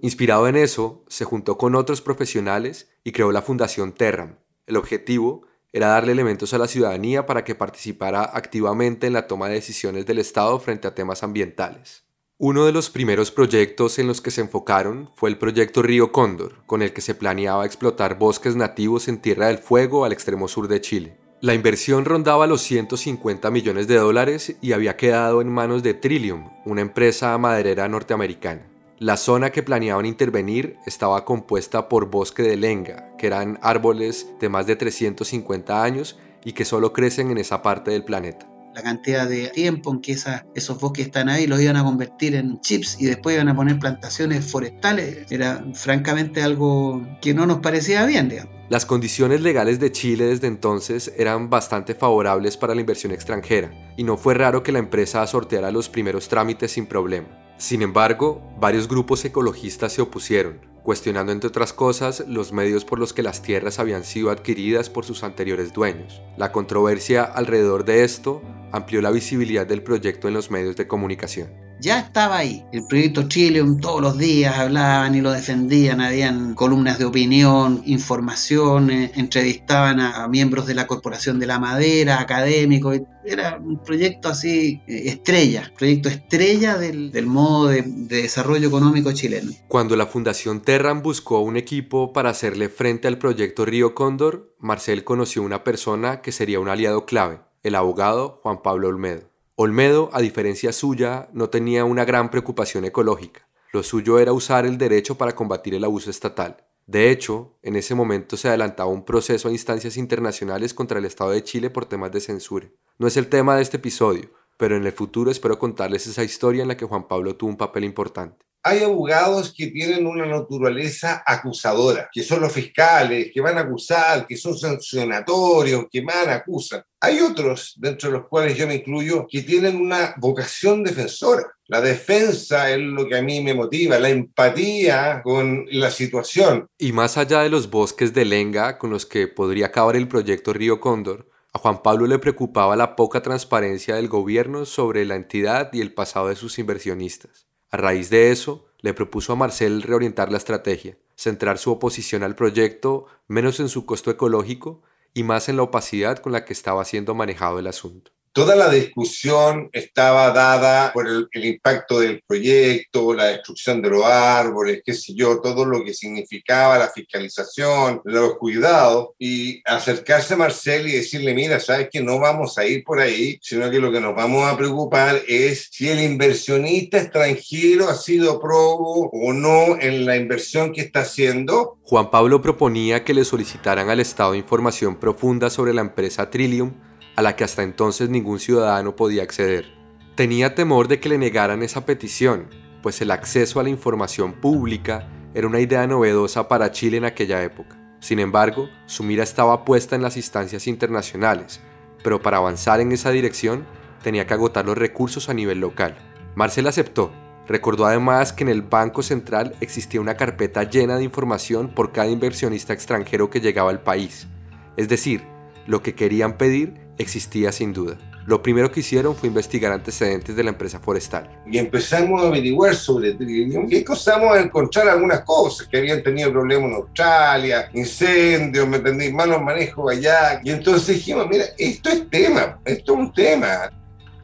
Inspirado 0.01 0.47
en 0.47 0.55
eso, 0.55 1.03
se 1.07 1.25
juntó 1.25 1.57
con 1.57 1.75
otros 1.75 2.01
profesionales 2.01 2.89
y 3.03 3.11
creó 3.11 3.31
la 3.31 3.41
Fundación 3.41 3.93
Terram. 3.93 4.35
El 4.67 4.77
objetivo 4.77 5.43
era 5.73 5.87
darle 5.87 6.11
elementos 6.11 6.53
a 6.53 6.57
la 6.57 6.67
ciudadanía 6.67 7.25
para 7.25 7.43
que 7.43 7.55
participara 7.55 8.23
activamente 8.23 9.07
en 9.07 9.13
la 9.13 9.27
toma 9.27 9.47
de 9.47 9.55
decisiones 9.55 10.05
del 10.05 10.19
Estado 10.19 10.59
frente 10.59 10.87
a 10.87 10.95
temas 10.95 11.23
ambientales. 11.23 12.03
Uno 12.39 12.65
de 12.65 12.71
los 12.71 12.91
primeros 12.91 13.31
proyectos 13.31 13.97
en 13.97 14.05
los 14.05 14.21
que 14.21 14.29
se 14.29 14.41
enfocaron 14.41 15.09
fue 15.15 15.31
el 15.31 15.39
proyecto 15.39 15.81
Río 15.81 16.11
Cóndor, 16.11 16.63
con 16.67 16.83
el 16.83 16.93
que 16.93 17.01
se 17.01 17.15
planeaba 17.15 17.65
explotar 17.65 18.19
bosques 18.19 18.55
nativos 18.55 19.07
en 19.07 19.19
Tierra 19.19 19.47
del 19.47 19.57
Fuego 19.57 20.05
al 20.05 20.11
extremo 20.11 20.47
sur 20.47 20.67
de 20.67 20.79
Chile. 20.79 21.17
La 21.41 21.55
inversión 21.55 22.05
rondaba 22.05 22.45
los 22.45 22.61
150 22.61 23.49
millones 23.49 23.87
de 23.87 23.95
dólares 23.95 24.55
y 24.61 24.73
había 24.73 24.97
quedado 24.97 25.41
en 25.41 25.49
manos 25.49 25.81
de 25.81 25.95
Trillium, 25.95 26.49
una 26.65 26.81
empresa 26.81 27.35
maderera 27.39 27.87
norteamericana. 27.87 28.76
La 28.99 29.15
zona 29.15 29.51
que 29.51 29.61
planeaban 29.61 30.07
intervenir 30.07 30.77
estaba 30.87 31.23
compuesta 31.23 31.87
por 31.87 32.09
bosque 32.09 32.41
de 32.41 32.57
lenga, 32.57 33.15
que 33.19 33.27
eran 33.27 33.59
árboles 33.61 34.27
de 34.39 34.49
más 34.49 34.65
de 34.65 34.75
350 34.75 35.83
años 35.83 36.17
y 36.43 36.53
que 36.53 36.65
solo 36.65 36.93
crecen 36.93 37.29
en 37.29 37.37
esa 37.37 37.61
parte 37.61 37.91
del 37.91 38.03
planeta. 38.03 38.49
La 38.73 38.81
cantidad 38.81 39.29
de 39.29 39.49
tiempo 39.49 39.91
en 39.91 40.01
que 40.01 40.13
esa, 40.13 40.47
esos 40.55 40.79
bosques 40.79 41.05
están 41.05 41.29
ahí 41.29 41.45
los 41.45 41.61
iban 41.61 41.77
a 41.77 41.83
convertir 41.83 42.33
en 42.33 42.59
chips 42.61 42.99
y 42.99 43.05
después 43.05 43.35
iban 43.35 43.49
a 43.49 43.55
poner 43.55 43.77
plantaciones 43.77 44.49
forestales 44.49 45.31
era 45.31 45.63
francamente 45.75 46.41
algo 46.41 47.05
que 47.21 47.35
no 47.35 47.45
nos 47.45 47.59
parecía 47.59 48.03
bien, 48.07 48.29
digamos. 48.29 48.51
Las 48.67 48.87
condiciones 48.87 49.41
legales 49.41 49.79
de 49.79 49.91
Chile 49.91 50.25
desde 50.25 50.47
entonces 50.47 51.13
eran 51.17 51.51
bastante 51.51 51.93
favorables 51.93 52.57
para 52.57 52.73
la 52.73 52.81
inversión 52.81 53.11
extranjera, 53.11 53.71
y 53.95 54.03
no 54.03 54.17
fue 54.17 54.33
raro 54.33 54.63
que 54.63 54.71
la 54.71 54.79
empresa 54.79 55.25
sorteara 55.27 55.69
los 55.69 55.87
primeros 55.87 56.27
trámites 56.27 56.71
sin 56.71 56.87
problema. 56.87 57.46
Sin 57.57 57.81
embargo, 57.81 58.41
varios 58.59 58.87
grupos 58.87 59.25
ecologistas 59.25 59.91
se 59.91 60.01
opusieron, 60.01 60.59
cuestionando 60.83 61.31
entre 61.31 61.49
otras 61.49 61.73
cosas 61.73 62.23
los 62.27 62.53
medios 62.53 62.85
por 62.85 62.99
los 62.99 63.13
que 63.13 63.23
las 63.23 63.41
tierras 63.41 63.79
habían 63.79 64.03
sido 64.03 64.29
adquiridas 64.29 64.89
por 64.89 65.05
sus 65.05 65.23
anteriores 65.23 65.73
dueños. 65.73 66.21
La 66.37 66.51
controversia 66.51 67.23
alrededor 67.23 67.83
de 67.83 68.03
esto 68.03 68.41
amplió 68.71 69.01
la 69.01 69.11
visibilidad 69.11 69.65
del 69.65 69.81
proyecto 69.81 70.27
en 70.27 70.35
los 70.35 70.51
medios 70.51 70.75
de 70.75 70.87
comunicación. 70.87 71.66
Ya 71.79 71.99
estaba 71.99 72.37
ahí. 72.37 72.65
El 72.71 72.87
proyecto 72.87 73.27
Chileum 73.27 73.79
todos 73.79 74.01
los 74.01 74.17
días 74.17 74.57
hablaban 74.57 75.13
y 75.13 75.21
lo 75.21 75.31
defendían, 75.31 76.01
habían 76.01 76.55
columnas 76.55 76.97
de 76.97 77.05
opinión, 77.05 77.83
información, 77.85 78.89
eh, 78.89 79.11
entrevistaban 79.15 79.99
a, 79.99 80.23
a 80.23 80.27
miembros 80.27 80.65
de 80.65 80.73
la 80.73 80.87
Corporación 80.87 81.39
de 81.39 81.45
la 81.45 81.59
Madera, 81.59 82.19
académicos. 82.19 82.99
Era 83.23 83.59
un 83.63 83.83
proyecto 83.83 84.29
así, 84.29 84.81
eh, 84.87 85.03
estrella, 85.05 85.71
proyecto 85.77 86.09
estrella 86.09 86.77
del, 86.77 87.11
del 87.11 87.27
modo 87.27 87.67
de, 87.67 87.83
de 87.85 88.23
desarrollo 88.23 88.67
económico 88.67 89.11
chileno. 89.11 89.51
Cuando 89.67 89.95
la 89.95 90.07
Fundación 90.07 90.61
Terran 90.61 91.03
buscó 91.03 91.41
un 91.41 91.57
equipo 91.57 92.11
para 92.11 92.31
hacerle 92.31 92.69
frente 92.69 93.07
al 93.07 93.19
proyecto 93.19 93.65
Río 93.65 93.93
Cóndor, 93.93 94.55
Marcel 94.59 95.03
conoció 95.03 95.43
una 95.43 95.63
persona 95.63 96.21
que 96.21 96.31
sería 96.31 96.59
un 96.59 96.69
aliado 96.69 97.05
clave, 97.05 97.41
el 97.61 97.75
abogado 97.75 98.39
Juan 98.41 98.63
Pablo 98.63 98.87
Olmedo. 98.87 99.29
Olmedo, 99.59 100.11
a 100.13 100.21
diferencia 100.21 100.71
suya, 100.71 101.29
no 101.33 101.49
tenía 101.49 101.83
una 101.83 102.05
gran 102.05 102.29
preocupación 102.29 102.85
ecológica. 102.85 103.49
Lo 103.73 103.81
suyo 103.81 104.19
era 104.19 104.31
usar 104.31 104.67
el 104.67 104.77
derecho 104.77 105.15
para 105.15 105.33
combatir 105.33 105.73
el 105.73 105.83
abuso 105.83 106.11
estatal. 106.11 106.57
De 106.85 107.09
hecho, 107.09 107.57
en 107.63 107.75
ese 107.75 107.95
momento 107.95 108.37
se 108.37 108.49
adelantaba 108.49 108.91
un 108.91 109.03
proceso 109.03 109.47
a 109.47 109.51
instancias 109.51 109.97
internacionales 109.97 110.75
contra 110.75 110.99
el 110.99 111.05
Estado 111.05 111.31
de 111.31 111.43
Chile 111.43 111.71
por 111.71 111.85
temas 111.85 112.11
de 112.11 112.19
censura. 112.19 112.67
No 112.99 113.07
es 113.07 113.17
el 113.17 113.29
tema 113.29 113.55
de 113.55 113.63
este 113.63 113.77
episodio, 113.77 114.29
pero 114.57 114.77
en 114.77 114.85
el 114.85 114.91
futuro 114.91 115.31
espero 115.31 115.57
contarles 115.57 116.05
esa 116.05 116.23
historia 116.23 116.61
en 116.61 116.67
la 116.67 116.77
que 116.77 116.85
Juan 116.85 117.07
Pablo 117.07 117.35
tuvo 117.35 117.49
un 117.49 117.57
papel 117.57 117.83
importante. 117.83 118.45
Hay 118.69 118.83
abogados 118.83 119.53
que 119.55 119.67
tienen 119.67 120.05
una 120.05 120.25
naturaleza 120.25 121.23
acusadora, 121.25 122.09
que 122.11 122.21
son 122.21 122.41
los 122.41 122.51
fiscales, 122.51 123.31
que 123.33 123.39
van 123.39 123.57
a 123.57 123.61
acusar, 123.61 124.27
que 124.27 124.35
son 124.35 124.57
sancionatorios, 124.57 125.85
que 125.89 126.01
van, 126.01 126.29
acusan. 126.29 126.83
Hay 126.99 127.21
otros, 127.21 127.75
dentro 127.77 128.09
de 128.09 128.17
los 128.17 128.27
cuales 128.27 128.57
yo 128.57 128.67
me 128.67 128.75
incluyo, 128.75 129.25
que 129.25 129.43
tienen 129.43 129.77
una 129.77 130.13
vocación 130.17 130.83
defensora, 130.83 131.43
La 131.67 131.79
defensa 131.79 132.69
es 132.69 132.79
lo 132.79 133.07
que 133.07 133.17
a 133.17 133.21
mí 133.21 133.39
me 133.39 133.53
motiva, 133.53 133.99
la 133.99 134.09
empatía 134.09 135.21
con 135.23 135.65
la 135.71 135.89
situación. 135.89 136.67
Y 136.77 136.91
más 136.91 137.17
allá 137.17 137.43
de 137.43 137.49
los 137.49 137.69
bosques 137.69 138.13
de 138.13 138.25
lenga 138.25 138.77
con 138.77 138.89
los 138.89 139.05
que 139.05 139.29
podría 139.29 139.67
acabar 139.67 139.95
el 139.95 140.09
proyecto 140.09 140.51
Río 140.51 140.81
Cóndor, 140.81 141.29
a 141.53 141.59
Juan 141.59 141.81
Pablo 141.81 142.05
le 142.05 142.19
preocupaba 142.19 142.75
la 142.75 142.97
poca 142.97 143.21
transparencia 143.21 143.95
del 143.95 144.09
gobierno 144.09 144.65
sobre 144.65 145.05
la 145.05 145.15
entidad 145.15 145.69
y 145.71 145.79
el 145.79 145.93
pasado 145.93 146.27
de 146.27 146.35
sus 146.35 146.59
inversionistas. 146.59 147.46
A 147.69 147.77
raíz 147.77 148.09
de 148.09 148.31
eso, 148.31 148.67
le 148.79 148.93
propuso 148.93 149.33
a 149.33 149.35
Marcel 149.35 149.81
reorientar 149.81 150.31
la 150.31 150.37
estrategia, 150.37 150.97
centrar 151.15 151.57
su 151.57 151.71
oposición 151.71 152.23
al 152.23 152.35
proyecto 152.35 153.07
menos 153.27 153.59
en 153.59 153.69
su 153.69 153.85
costo 153.85 154.11
ecológico 154.11 154.81
y 155.13 155.23
más 155.23 155.49
en 155.49 155.57
la 155.57 155.63
opacidad 155.63 156.19
con 156.19 156.31
la 156.31 156.45
que 156.45 156.53
estaba 156.53 156.85
siendo 156.85 157.15
manejado 157.15 157.59
el 157.59 157.67
asunto. 157.67 158.11
Toda 158.37 158.55
la 158.55 158.69
discusión 158.69 159.67
estaba 159.73 160.29
dada 160.29 160.93
por 160.93 161.07
el, 161.07 161.27
impacto 161.43 162.01
del 162.01 162.21
proyecto, 162.21 163.15
la 163.15 163.23
destrucción 163.29 163.81
de 163.81 163.89
los 163.89 164.05
árboles, 164.05 164.83
qué 164.85 164.93
sé 164.93 165.15
yo, 165.15 165.41
todo 165.41 165.65
lo 165.65 165.83
que 165.83 165.91
significaba 165.91 166.77
la 166.77 166.87
fiscalización, 166.87 167.99
los 168.03 168.37
cuidados, 168.37 169.07
y 169.17 169.63
acercarse 169.65 170.35
a 170.35 170.37
Marcel 170.37 170.87
y 170.87 170.91
decirle, 170.91 171.33
mira, 171.33 171.59
sabes 171.59 171.89
que 171.91 171.99
no 171.99 172.19
vamos 172.19 172.59
a 172.59 172.65
ir 172.67 172.83
por 172.83 172.99
ahí, 172.99 173.39
sino 173.41 173.71
que 173.71 173.79
lo 173.79 173.91
que 173.91 174.01
nos 174.01 174.15
vamos 174.15 174.47
a 174.47 174.55
preocupar 174.55 175.19
es 175.27 175.69
si 175.71 175.89
el 175.89 175.99
inversionista 175.99 176.99
extranjero 176.99 177.89
ha 177.89 177.95
sido 177.95 178.39
probo 178.39 179.09
o 179.13 179.33
no 179.33 179.79
en 179.81 180.05
la 180.05 180.15
inversión 180.15 180.73
que 180.73 180.81
está 180.81 180.99
haciendo. 180.99 181.79
Juan 181.81 182.11
Pablo 182.11 182.39
proponía 182.39 183.03
que 183.03 183.15
le 183.15 183.25
solicitaran 183.25 183.89
al 183.89 183.99
Estado 183.99 184.35
información 184.35 184.99
profunda 184.99 185.49
sobre 185.49 185.73
la 185.73 185.81
empresa 185.81 186.29
Trillium 186.29 186.85
a 187.17 187.23
la 187.23 187.35
que 187.35 187.43
hasta 187.43 187.63
entonces 187.63 188.09
ningún 188.09 188.39
ciudadano 188.39 188.95
podía 188.95 189.23
acceder. 189.23 189.73
Tenía 190.15 190.53
temor 190.53 190.87
de 190.87 190.99
que 190.99 191.09
le 191.09 191.17
negaran 191.17 191.63
esa 191.63 191.83
petición, 191.83 192.47
pues 192.83 193.01
el 193.01 193.09
acceso 193.09 193.59
a 193.59 193.63
la 193.63 193.69
información 193.69 194.33
pública 194.33 195.09
era 195.33 195.47
una 195.47 195.59
idea 195.59 195.85
novedosa 195.87 196.47
para 196.47 196.71
Chile 196.71 196.97
en 196.97 197.05
aquella 197.05 197.43
época. 197.43 197.75
Sin 197.99 198.19
embargo, 198.19 198.69
su 198.85 199.03
mira 199.03 199.23
estaba 199.23 199.65
puesta 199.65 199.95
en 199.95 200.03
las 200.03 200.15
instancias 200.15 200.67
internacionales, 200.67 201.59
pero 202.03 202.21
para 202.21 202.37
avanzar 202.37 202.81
en 202.81 202.91
esa 202.91 203.09
dirección 203.09 203.65
tenía 204.03 204.27
que 204.27 204.35
agotar 204.35 204.65
los 204.65 204.77
recursos 204.77 205.27
a 205.27 205.33
nivel 205.33 205.59
local. 205.59 205.97
Marcel 206.35 206.67
aceptó. 206.67 207.11
Recordó 207.47 207.87
además 207.87 208.31
que 208.31 208.43
en 208.43 208.49
el 208.49 208.61
Banco 208.61 209.01
Central 209.01 209.55
existía 209.59 210.01
una 210.01 210.17
carpeta 210.17 210.63
llena 210.63 210.97
de 210.97 211.03
información 211.03 211.69
por 211.69 211.93
cada 211.93 212.09
inversionista 212.09 212.73
extranjero 212.73 213.31
que 213.31 213.41
llegaba 213.41 213.71
al 213.71 213.81
país. 213.81 214.27
Es 214.75 214.87
decir, 214.87 215.23
lo 215.65 215.81
que 215.81 215.95
querían 215.95 216.37
pedir 216.37 216.86
existía 216.97 217.51
sin 217.51 217.73
duda. 217.73 217.97
Lo 218.25 218.41
primero 218.43 218.69
que 218.69 218.81
hicieron 218.81 219.15
fue 219.15 219.29
investigar 219.29 219.71
antecedentes 219.71 220.35
de 220.35 220.43
la 220.43 220.49
empresa 220.49 220.79
forestal. 220.79 221.29
Y 221.49 221.57
empezamos 221.57 222.21
a 222.21 222.27
averiguar 222.27 222.75
sobre 222.75 223.13
Trillium 223.13 223.67
y 223.69 223.77
empezamos 223.77 224.35
a 224.35 224.41
encontrar 224.41 224.89
algunas 224.89 225.21
cosas, 225.21 225.67
que 225.67 225.77
habían 225.77 226.03
tenido 226.03 226.31
problemas 226.31 226.69
en 226.69 226.75
Australia, 226.75 227.69
incendios, 227.73 228.67
me 228.67 228.77
entendí, 228.77 229.13
malos 229.13 229.41
manejos 229.41 229.91
allá. 229.91 230.41
Y 230.43 230.49
entonces 230.49 230.97
dijimos, 230.97 231.27
mira, 231.29 231.45
esto 231.57 231.89
es 231.89 232.09
tema, 232.09 232.59
esto 232.65 232.93
es 232.93 232.99
un 232.99 233.13
tema. 233.13 233.71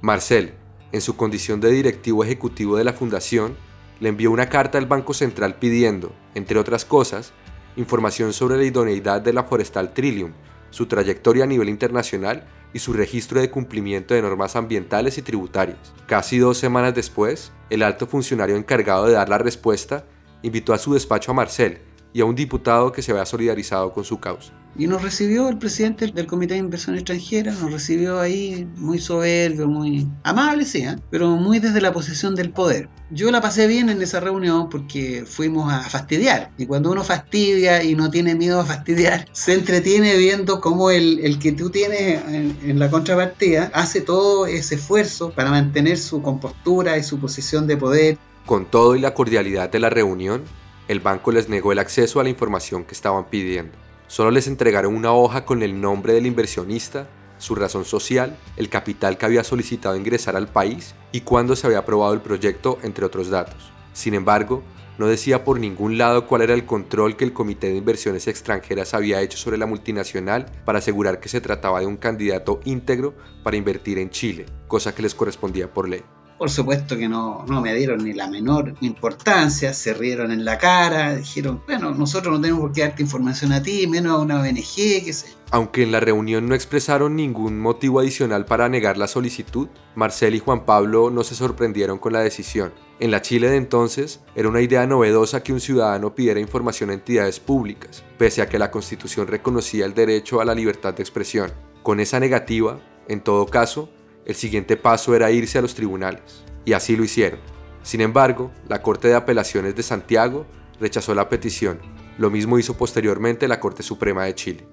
Marcel, 0.01 0.53
en 0.91 0.99
su 0.99 1.15
condición 1.15 1.61
de 1.61 1.71
directivo 1.71 2.25
ejecutivo 2.25 2.75
de 2.75 2.83
la 2.83 2.91
fundación, 2.91 3.55
le 4.01 4.09
envió 4.09 4.31
una 4.31 4.49
carta 4.49 4.77
al 4.77 4.85
Banco 4.85 5.13
Central 5.13 5.55
pidiendo, 5.55 6.13
entre 6.35 6.59
otras 6.59 6.83
cosas, 6.83 7.31
información 7.77 8.33
sobre 8.33 8.57
la 8.57 8.65
idoneidad 8.65 9.21
de 9.21 9.31
la 9.31 9.45
forestal 9.45 9.93
Trillium, 9.93 10.33
su 10.71 10.87
trayectoria 10.87 11.45
a 11.45 11.47
nivel 11.47 11.69
internacional 11.69 12.45
y 12.73 12.79
su 12.79 12.93
registro 12.93 13.39
de 13.39 13.51
cumplimiento 13.51 14.13
de 14.13 14.21
normas 14.21 14.55
ambientales 14.55 15.17
y 15.17 15.21
tributarias. 15.21 15.93
Casi 16.07 16.39
dos 16.39 16.57
semanas 16.57 16.95
después, 16.95 17.51
el 17.69 17.83
alto 17.83 18.07
funcionario 18.07 18.55
encargado 18.55 19.05
de 19.05 19.13
dar 19.13 19.29
la 19.29 19.37
respuesta 19.37 20.05
invitó 20.41 20.73
a 20.73 20.77
su 20.77 20.93
despacho 20.93 21.31
a 21.31 21.35
Marcel 21.35 21.79
y 22.13 22.21
a 22.21 22.25
un 22.25 22.35
diputado 22.35 22.91
que 22.91 23.01
se 23.01 23.11
había 23.11 23.25
solidarizado 23.25 23.91
con 23.91 24.03
su 24.03 24.19
causa. 24.19 24.53
Y 24.75 24.87
nos 24.87 25.03
recibió 25.03 25.49
el 25.49 25.59
presidente 25.59 26.07
del 26.07 26.25
Comité 26.25 26.55
de 26.55 26.61
Inversión 26.61 26.95
Extranjera, 26.95 27.51
nos 27.53 27.71
recibió 27.71 28.19
ahí 28.19 28.67
muy 28.77 28.97
soberbio, 28.97 29.67
muy 29.67 30.07
amable, 30.23 30.65
sí, 30.65 30.79
¿eh? 30.79 30.95
pero 31.11 31.29
muy 31.35 31.59
desde 31.59 31.79
la 31.79 31.93
posición 31.93 32.33
del 32.33 32.49
poder. 32.49 32.89
Yo 33.11 33.29
la 33.29 33.39
pasé 33.39 33.67
bien 33.67 33.89
en 33.89 34.01
esa 34.01 34.19
reunión 34.19 34.69
porque 34.69 35.25
fuimos 35.27 35.71
a 35.71 35.81
fastidiar. 35.81 36.49
Y 36.57 36.65
cuando 36.65 36.91
uno 36.91 37.03
fastidia 37.03 37.83
y 37.83 37.93
no 37.93 38.09
tiene 38.09 38.33
miedo 38.33 38.61
a 38.61 38.65
fastidiar, 38.65 39.27
se 39.31 39.53
entretiene 39.53 40.17
viendo 40.17 40.59
cómo 40.59 40.89
el, 40.89 41.19
el 41.19 41.37
que 41.37 41.51
tú 41.51 41.69
tienes 41.69 42.23
en, 42.27 42.57
en 42.63 42.79
la 42.79 42.89
contrapartida 42.89 43.69
hace 43.75 44.01
todo 44.01 44.47
ese 44.47 44.75
esfuerzo 44.75 45.29
para 45.31 45.51
mantener 45.51 45.99
su 45.99 46.23
compostura 46.23 46.97
y 46.97 47.03
su 47.03 47.19
posición 47.19 47.67
de 47.67 47.77
poder. 47.77 48.17
Con 48.47 48.65
todo 48.65 48.95
y 48.95 48.99
la 48.99 49.13
cordialidad 49.13 49.69
de 49.69 49.79
la 49.79 49.91
reunión, 49.91 50.41
el 50.87 50.99
banco 50.99 51.31
les 51.31 51.49
negó 51.49 51.71
el 51.71 51.79
acceso 51.79 52.19
a 52.19 52.23
la 52.23 52.29
información 52.29 52.83
que 52.83 52.93
estaban 52.93 53.25
pidiendo. 53.29 53.77
Solo 54.07 54.31
les 54.31 54.47
entregaron 54.47 54.95
una 54.95 55.13
hoja 55.13 55.45
con 55.45 55.63
el 55.63 55.79
nombre 55.79 56.13
del 56.13 56.25
inversionista, 56.25 57.07
su 57.37 57.55
razón 57.55 57.85
social, 57.85 58.37
el 58.57 58.69
capital 58.69 59.17
que 59.17 59.25
había 59.25 59.43
solicitado 59.43 59.95
ingresar 59.95 60.35
al 60.35 60.47
país 60.47 60.95
y 61.11 61.21
cuándo 61.21 61.55
se 61.55 61.67
había 61.67 61.79
aprobado 61.79 62.13
el 62.13 62.21
proyecto, 62.21 62.79
entre 62.83 63.05
otros 63.05 63.29
datos. 63.29 63.71
Sin 63.93 64.13
embargo, 64.13 64.63
no 64.97 65.07
decía 65.07 65.43
por 65.43 65.59
ningún 65.59 65.97
lado 65.97 66.27
cuál 66.27 66.43
era 66.43 66.53
el 66.53 66.65
control 66.65 67.15
que 67.17 67.25
el 67.25 67.33
Comité 67.33 67.69
de 67.69 67.77
Inversiones 67.77 68.27
Extranjeras 68.27 68.93
había 68.93 69.21
hecho 69.21 69.37
sobre 69.37 69.57
la 69.57 69.65
multinacional 69.65 70.45
para 70.65 70.79
asegurar 70.79 71.19
que 71.19 71.29
se 71.29 71.41
trataba 71.41 71.79
de 71.79 71.87
un 71.87 71.97
candidato 71.97 72.59
íntegro 72.63 73.15
para 73.43 73.57
invertir 73.57 73.97
en 73.97 74.11
Chile, 74.11 74.45
cosa 74.67 74.93
que 74.93 75.01
les 75.01 75.15
correspondía 75.15 75.73
por 75.73 75.89
ley. 75.89 76.03
Por 76.43 76.49
supuesto 76.49 76.97
que 76.97 77.07
no, 77.07 77.45
no 77.47 77.61
me 77.61 77.73
dieron 77.73 78.03
ni 78.03 78.11
la 78.11 78.27
menor 78.27 78.75
importancia, 78.81 79.73
se 79.73 79.93
rieron 79.93 80.29
en 80.29 80.43
la 80.43 80.57
cara, 80.57 81.15
dijeron, 81.15 81.61
bueno, 81.65 81.91
nosotros 81.91 82.33
no 82.33 82.41
tenemos 82.41 82.59
por 82.59 82.73
qué 82.73 82.81
darte 82.81 83.01
información 83.01 83.53
a 83.53 83.63
ti, 83.63 83.87
menos 83.87 84.11
a 84.11 84.17
una 84.17 84.41
ONG, 84.41 85.05
qué 85.05 85.13
sé. 85.13 85.27
Aunque 85.51 85.83
en 85.83 85.93
la 85.93 86.01
reunión 86.01 86.49
no 86.49 86.53
expresaron 86.53 87.15
ningún 87.15 87.61
motivo 87.61 88.01
adicional 88.01 88.43
para 88.43 88.67
negar 88.67 88.97
la 88.97 89.07
solicitud, 89.07 89.69
Marcel 89.95 90.35
y 90.35 90.39
Juan 90.39 90.65
Pablo 90.65 91.09
no 91.11 91.23
se 91.23 91.33
sorprendieron 91.33 91.97
con 91.97 92.11
la 92.11 92.19
decisión. 92.19 92.73
En 92.99 93.11
la 93.11 93.21
Chile 93.21 93.49
de 93.49 93.55
entonces, 93.55 94.19
era 94.35 94.49
una 94.49 94.59
idea 94.59 94.85
novedosa 94.85 95.43
que 95.43 95.53
un 95.53 95.61
ciudadano 95.61 96.13
pidiera 96.13 96.41
información 96.41 96.89
a 96.89 96.95
entidades 96.95 97.39
públicas, 97.39 98.03
pese 98.17 98.41
a 98.41 98.49
que 98.49 98.59
la 98.59 98.69
Constitución 98.69 99.27
reconocía 99.27 99.85
el 99.85 99.93
derecho 99.93 100.41
a 100.41 100.45
la 100.45 100.55
libertad 100.55 100.93
de 100.93 101.03
expresión. 101.03 101.53
Con 101.83 102.01
esa 102.01 102.19
negativa, 102.19 102.81
en 103.07 103.21
todo 103.21 103.45
caso, 103.45 103.89
el 104.25 104.35
siguiente 104.35 104.77
paso 104.77 105.15
era 105.15 105.31
irse 105.31 105.57
a 105.57 105.61
los 105.61 105.75
tribunales, 105.75 106.43
y 106.65 106.73
así 106.73 106.95
lo 106.95 107.03
hicieron. 107.03 107.39
Sin 107.83 108.01
embargo, 108.01 108.51
la 108.69 108.81
Corte 108.81 109.09
de 109.09 109.15
Apelaciones 109.15 109.75
de 109.75 109.83
Santiago 109.83 110.45
rechazó 110.79 111.13
la 111.13 111.29
petición. 111.29 111.79
Lo 112.17 112.29
mismo 112.29 112.57
hizo 112.57 112.77
posteriormente 112.77 113.47
la 113.47 113.59
Corte 113.59 113.83
Suprema 113.83 114.25
de 114.25 114.35
Chile. 114.35 114.67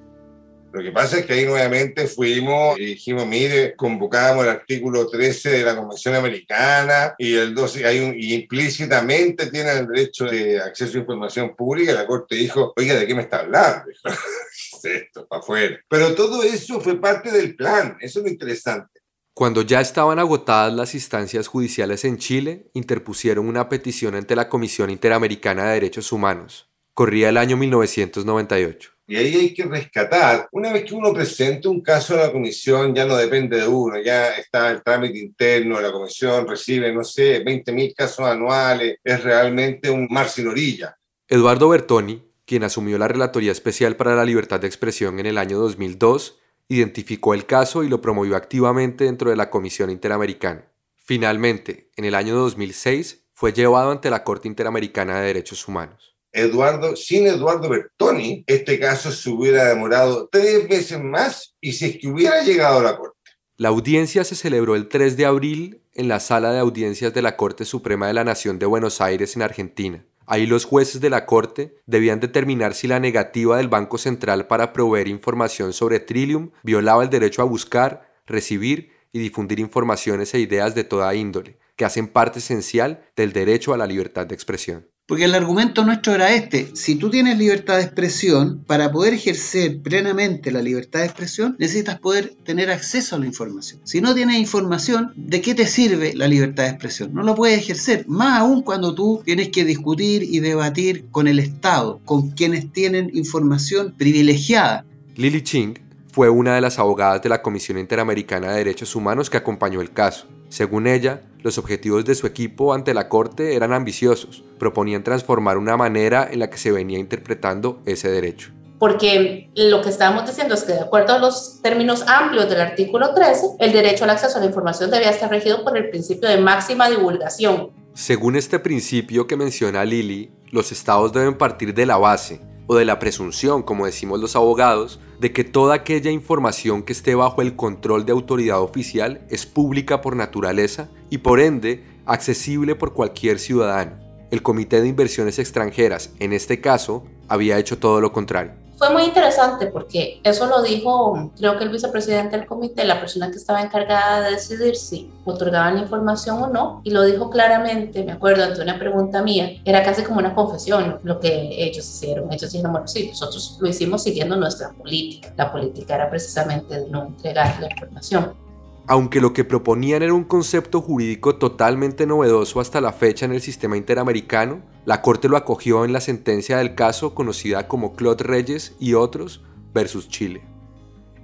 Lo 0.73 0.83
que 0.83 0.92
pasa 0.92 1.19
es 1.19 1.26
que 1.26 1.33
ahí 1.33 1.45
nuevamente 1.45 2.07
fuimos 2.07 2.78
y 2.78 2.85
dijimos, 2.85 3.26
mire, 3.26 3.75
convocábamos 3.75 4.45
el 4.45 4.50
artículo 4.50 5.09
13 5.09 5.50
de 5.50 5.64
la 5.64 5.75
Convención 5.75 6.14
Americana 6.14 7.14
y 7.19 7.35
el 7.35 7.54
12, 7.54 7.85
hay 7.85 7.99
un, 7.99 8.14
y 8.16 8.35
implícitamente 8.35 9.50
tienen 9.50 9.78
el 9.78 9.88
derecho 9.88 10.26
de 10.26 10.61
acceso 10.61 10.97
a 10.97 11.00
información 11.00 11.57
pública 11.57 11.92
la 11.92 12.07
Corte 12.07 12.37
dijo, 12.37 12.73
oiga, 12.76 12.95
¿de 12.95 13.04
qué 13.04 13.14
me 13.16 13.23
está 13.23 13.40
hablando? 13.40 13.90
Esto, 14.85 15.26
para 15.26 15.40
afuera. 15.40 15.76
Pero 15.88 16.14
todo 16.14 16.45
eso 16.45 16.80
fue 16.80 17.00
parte 17.00 17.33
del 17.33 17.57
plan, 17.57 17.97
eso 18.00 18.21
es 18.21 18.26
lo 18.26 18.30
interesante. 18.30 19.00
Cuando 19.35 19.63
ya 19.63 19.81
estaban 19.81 20.19
agotadas 20.19 20.73
las 20.73 20.95
instancias 20.95 21.47
judiciales 21.47 22.05
en 22.05 22.19
Chile, 22.19 22.71
interpusieron 22.75 23.49
una 23.49 23.69
petición 23.69 24.15
ante 24.15 24.37
la 24.37 24.49
Comisión 24.49 24.91
Interamericana 24.91 25.65
de 25.65 25.75
Derechos 25.75 26.13
Humanos. 26.13 26.69
Corría 26.95 27.29
el 27.31 27.37
año 27.37 27.57
1998. 27.57 28.91
Y 29.07 29.17
ahí 29.17 29.35
hay 29.35 29.55
que 29.55 29.65
rescatar, 29.65 30.49
una 30.53 30.73
vez 30.73 30.85
que 30.85 30.95
uno 30.95 31.13
presenta 31.13 31.69
un 31.69 31.81
caso 31.81 32.15
a 32.15 32.27
la 32.27 32.33
comisión, 32.33 32.95
ya 32.95 33.07
no 33.07 33.17
depende 33.17 33.57
de 33.57 33.67
uno, 33.67 34.01
ya 34.01 34.37
está 34.37 34.71
el 34.71 34.85
trámite 34.85 35.19
interno, 35.19 35.81
la 35.81 35.91
comisión 35.91 36.47
recibe, 36.47 36.93
no 36.93 37.03
sé, 37.03 37.45
20.000 37.45 37.93
casos 37.97 38.25
anuales, 38.25 38.99
es 39.03 39.25
realmente 39.25 39.91
un 39.91 40.07
mar 40.11 40.29
sin 40.29 40.47
orilla. 40.47 40.97
Eduardo 41.27 41.69
Bertoni, 41.69 42.23
quien 42.45 42.63
asumió 42.63 42.99
la 42.99 43.09
Relatoría 43.09 43.51
Especial 43.51 43.97
para 43.97 44.15
la 44.15 44.25
Libertad 44.25 44.61
de 44.61 44.69
Expresión 44.69 45.19
en 45.19 45.27
el 45.27 45.39
año 45.39 45.59
2002, 45.59 46.39
identificó 46.71 47.35
el 47.35 47.47
caso 47.47 47.83
y 47.83 47.89
lo 47.89 48.00
promovió 48.00 48.37
activamente 48.37 49.05
dentro 49.05 49.31
de 49.31 49.37
la 49.37 49.50
Comisión 49.50 49.91
Interamericana. 49.91 50.71
Finalmente, 50.97 51.91
en 51.97 52.05
el 52.05 52.15
año 52.15 52.37
2006, 52.37 53.25
fue 53.33 53.53
llevado 53.53 53.91
ante 53.91 54.09
la 54.09 54.23
Corte 54.23 54.47
Interamericana 54.47 55.19
de 55.19 55.27
Derechos 55.27 55.67
Humanos. 55.67 56.17
Eduardo, 56.33 56.95
sin 56.95 57.27
Eduardo 57.27 57.69
Bertoni, 57.69 58.45
este 58.47 58.79
caso 58.79 59.11
se 59.11 59.31
hubiera 59.31 59.65
demorado 59.65 60.29
tres 60.31 60.69
veces 60.69 61.03
más 61.03 61.57
y 61.61 61.73
si 61.73 61.87
es 61.87 61.99
que 61.99 62.07
hubiera 62.07 62.43
llegado 62.45 62.79
a 62.79 62.83
la 62.85 62.97
Corte. 62.97 63.19
La 63.57 63.71
audiencia 63.71 64.23
se 64.23 64.37
celebró 64.37 64.77
el 64.77 64.89
3 64.89 65.17
de 65.17 65.27
abril 65.27 65.83
en 65.95 66.07
la 66.07 66.21
sala 66.21 66.53
de 66.53 66.61
audiencias 66.61 67.12
de 67.12 67.23
la 67.23 67.37
Corte 67.37 67.65
Suprema 67.65 68.07
de 68.07 68.15
la 68.15 68.23
Nación 68.23 68.61
de 68.61 68.67
Buenos 68.67 69.00
Aires 69.00 69.35
en 69.35 69.43
Argentina. 69.43 70.07
Ahí 70.33 70.47
los 70.47 70.65
jueces 70.65 71.01
de 71.01 71.11
la 71.11 71.27
Corte 71.27 71.75
debían 71.87 72.21
determinar 72.21 72.75
si 72.75 72.87
la 72.87 73.01
negativa 73.01 73.57
del 73.57 73.67
Banco 73.67 73.99
Central 73.99 74.47
para 74.47 74.73
proveer 74.73 75.09
información 75.09 75.73
sobre 75.73 75.99
Trillium 75.99 76.53
violaba 76.63 77.03
el 77.03 77.11
derecho 77.11 77.43
a 77.43 77.47
buscar, 77.47 78.13
recibir 78.27 78.93
y 79.13 79.19
difundir 79.19 79.59
informaciones 79.59 80.33
e 80.33 80.39
ideas 80.39 80.77
de 80.77 80.85
toda 80.85 81.13
índole, 81.17 81.59
que 81.75 81.85
hacen 81.85 82.07
parte 82.07 82.39
esencial 82.39 83.03
del 83.17 83.33
derecho 83.33 83.75
a 83.75 83.77
la 83.77 83.89
libertad 83.89 84.25
de 84.25 84.37
expresión. 84.37 84.87
Porque 85.11 85.25
el 85.25 85.35
argumento 85.35 85.85
nuestro 85.85 86.14
era 86.14 86.33
este, 86.33 86.71
si 86.75 86.95
tú 86.95 87.11
tienes 87.11 87.37
libertad 87.37 87.79
de 87.79 87.83
expresión, 87.83 88.62
para 88.64 88.93
poder 88.93 89.14
ejercer 89.14 89.83
plenamente 89.83 90.52
la 90.52 90.62
libertad 90.62 91.00
de 91.00 91.07
expresión, 91.07 91.57
necesitas 91.59 91.99
poder 91.99 92.37
tener 92.45 92.71
acceso 92.71 93.17
a 93.17 93.19
la 93.19 93.26
información. 93.26 93.81
Si 93.83 94.00
no 94.00 94.14
tienes 94.14 94.38
información, 94.38 95.12
¿de 95.17 95.40
qué 95.40 95.57
te 95.57 95.67
sirve 95.67 96.14
la 96.14 96.29
libertad 96.29 96.62
de 96.62 96.69
expresión? 96.69 97.12
No 97.12 97.25
lo 97.25 97.35
puedes 97.35 97.59
ejercer, 97.59 98.05
más 98.07 98.38
aún 98.38 98.62
cuando 98.62 98.95
tú 98.95 99.21
tienes 99.25 99.49
que 99.49 99.64
discutir 99.64 100.23
y 100.23 100.38
debatir 100.38 101.07
con 101.11 101.26
el 101.26 101.40
Estado, 101.40 102.00
con 102.05 102.31
quienes 102.31 102.73
tienen 102.73 103.11
información 103.12 103.93
privilegiada. 103.99 104.85
Lily 105.17 105.43
Ching 105.43 105.75
fue 106.12 106.31
una 106.31 106.55
de 106.55 106.61
las 106.61 106.79
abogadas 106.79 107.21
de 107.21 107.31
la 107.31 107.43
Comisión 107.43 107.79
Interamericana 107.79 108.52
de 108.52 108.59
Derechos 108.59 108.95
Humanos 108.95 109.29
que 109.29 109.38
acompañó 109.38 109.81
el 109.81 109.90
caso. 109.90 110.29
Según 110.50 110.88
ella, 110.88 111.23
los 111.42 111.59
objetivos 111.59 112.04
de 112.04 112.16
su 112.16 112.26
equipo 112.26 112.75
ante 112.75 112.92
la 112.92 113.09
Corte 113.09 113.54
eran 113.54 113.73
ambiciosos, 113.73 114.42
proponían 114.59 115.04
transformar 115.04 115.57
una 115.57 115.76
manera 115.76 116.28
en 116.28 116.40
la 116.40 116.50
que 116.50 116.59
se 116.59 116.73
venía 116.73 116.99
interpretando 116.99 117.80
ese 117.87 118.11
derecho. 118.11 118.50
Porque 118.80 119.49
lo 119.54 119.80
que 119.80 119.90
estábamos 119.90 120.26
diciendo 120.26 120.54
es 120.54 120.64
que 120.64 120.73
de 120.73 120.80
acuerdo 120.80 121.14
a 121.14 121.19
los 121.19 121.62
términos 121.62 122.02
amplios 122.09 122.50
del 122.50 122.61
artículo 122.61 123.14
13, 123.14 123.47
el 123.61 123.73
derecho 123.73 124.02
al 124.02 124.11
acceso 124.11 124.38
a 124.38 124.40
la 124.40 124.47
información 124.47 124.90
debía 124.90 125.11
estar 125.11 125.30
regido 125.30 125.62
por 125.62 125.76
el 125.76 125.88
principio 125.88 126.28
de 126.28 126.38
máxima 126.38 126.90
divulgación. 126.90 127.71
Según 127.95 128.35
este 128.35 128.59
principio 128.59 129.28
que 129.28 129.37
menciona 129.37 129.85
Lili, 129.85 130.33
los 130.50 130.73
estados 130.73 131.12
deben 131.12 131.38
partir 131.38 131.73
de 131.73 131.87
la 131.87 131.97
base 131.97 132.50
o 132.73 132.77
de 132.77 132.85
la 132.85 133.00
presunción, 133.00 133.65
como 133.65 133.85
decimos 133.85 134.21
los 134.21 134.37
abogados, 134.37 135.00
de 135.19 135.33
que 135.33 135.43
toda 135.43 135.75
aquella 135.75 136.12
información 136.12 136.85
que 136.85 136.93
esté 136.93 137.17
bajo 137.17 137.43
el 137.43 137.57
control 137.57 138.07
de 138.07 138.12
autoridad 138.12 138.61
oficial 138.61 139.27
es 139.29 139.45
pública 139.45 140.00
por 140.00 140.15
naturaleza 140.15 140.89
y 141.11 141.19
por 141.19 141.41
ende 141.41 141.83
accesible 142.07 142.77
por 142.77 142.93
cualquier 142.93 143.41
ciudadano. 143.41 143.99
El 144.31 144.45
Comité 144.45 144.81
de 144.81 144.87
Inversiones 144.87 145.41
Extranjeras, 145.41 146.12
en 146.21 146.33
este 146.33 146.61
caso, 146.61 147.03
había 147.27 147.59
hecho 147.59 147.81
todo 147.81 148.00
lo 148.00 148.12
contrario 148.12 148.53
fue 148.81 148.89
muy 148.89 149.03
interesante 149.03 149.67
porque 149.67 150.23
eso 150.25 150.47
lo 150.47 150.63
dijo, 150.63 151.31
creo 151.37 151.59
que 151.59 151.65
el 151.65 151.69
vicepresidente 151.69 152.39
del 152.39 152.47
comité, 152.47 152.83
la 152.85 152.99
persona 152.99 153.31
que 153.31 153.37
estaba 153.37 153.61
encargada 153.61 154.23
de 154.23 154.31
decidir 154.31 154.75
si 154.75 155.11
otorgaban 155.27 155.75
la 155.75 155.83
información 155.83 156.43
o 156.43 156.47
no, 156.47 156.81
y 156.83 156.91
lo 156.91 157.03
dijo 157.03 157.29
claramente, 157.29 158.03
me 158.03 158.13
acuerdo, 158.13 158.43
ante 158.43 158.63
una 158.63 158.79
pregunta 158.79 159.23
mía, 159.23 159.61
era 159.67 159.83
casi 159.83 160.03
como 160.03 160.19
una 160.19 160.35
confesión 160.35 160.99
lo 161.03 161.21
que 161.21 161.63
ellos 161.63 161.87
hicieron. 161.87 162.33
Ellos 162.33 162.51
dijeron, 162.51 162.73
bueno, 162.73 162.89
sí, 162.89 163.09
nosotros 163.11 163.59
lo 163.61 163.69
hicimos 163.69 164.03
siguiendo 164.03 164.35
nuestra 164.37 164.71
política. 164.71 165.31
La 165.37 165.53
política 165.53 165.97
era 165.97 166.09
precisamente 166.09 166.81
de 166.81 166.89
no 166.89 167.09
entregar 167.09 167.61
la 167.61 167.71
información. 167.71 168.50
Aunque 168.90 169.20
lo 169.20 169.32
que 169.32 169.44
proponían 169.44 170.02
era 170.02 170.12
un 170.12 170.25
concepto 170.25 170.80
jurídico 170.80 171.37
totalmente 171.37 172.06
novedoso 172.06 172.59
hasta 172.59 172.80
la 172.80 172.92
fecha 172.92 173.25
en 173.25 173.30
el 173.30 173.40
sistema 173.40 173.76
interamericano, 173.76 174.62
la 174.85 175.00
Corte 175.00 175.28
lo 175.28 175.37
acogió 175.37 175.85
en 175.85 175.92
la 175.92 176.00
sentencia 176.00 176.59
del 176.59 176.75
caso 176.75 177.14
conocida 177.14 177.68
como 177.68 177.94
Claude 177.94 178.25
Reyes 178.25 178.75
y 178.80 178.94
otros 178.94 179.44
versus 179.73 180.09
Chile. 180.09 180.42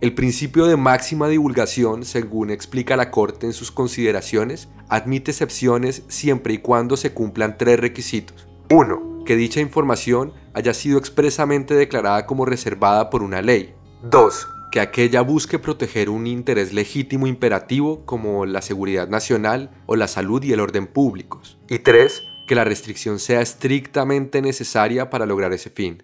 El 0.01 0.15
principio 0.15 0.67
de 0.67 0.77
máxima 0.77 1.27
divulgación, 1.27 2.05
según 2.05 2.51
explica 2.51 2.97
la 2.97 3.11
Corte 3.11 3.47
en 3.47 3.53
sus 3.53 3.73
consideraciones, 3.73 4.69
admite 4.89 5.33
excepciones 5.33 6.05
siempre 6.07 6.55
y 6.55 6.59
cuando 6.59 6.97
se 6.97 7.15
cumplan 7.15 7.59
tres 7.59 7.81
requisitos. 7.81 8.47
1. 8.71 9.25
Que 9.27 9.35
dicha 9.35 9.59
información 9.59 10.33
haya 10.55 10.73
sido 10.73 10.99
expresamente 11.01 11.75
declarada 11.75 12.27
como 12.27 12.45
reservada 12.45 13.11
por 13.11 13.25
una 13.25 13.43
ley. 13.43 13.75
2 14.05 14.51
que 14.77 14.81
aquella 14.81 15.23
busque 15.23 15.59
proteger 15.59 16.11
un 16.11 16.27
interés 16.27 16.75
legítimo 16.75 17.27
imperativo 17.27 18.05
como 18.05 18.45
la 18.45 18.61
seguridad 18.61 19.09
nacional 19.09 19.71
o 19.87 19.97
la 19.97 20.07
salud 20.07 20.43
y 20.43 20.53
el 20.53 20.61
orden 20.61 20.87
públicos. 20.87 21.57
Y 21.67 21.79
tres, 21.79 22.25
que 22.47 22.55
la 22.55 22.65
restricción 22.65 23.19
sea 23.19 23.41
estrictamente 23.41 24.43
necesaria 24.43 25.09
para 25.09 25.25
lograr 25.25 25.55
ese 25.55 25.71
fin. 25.71 26.03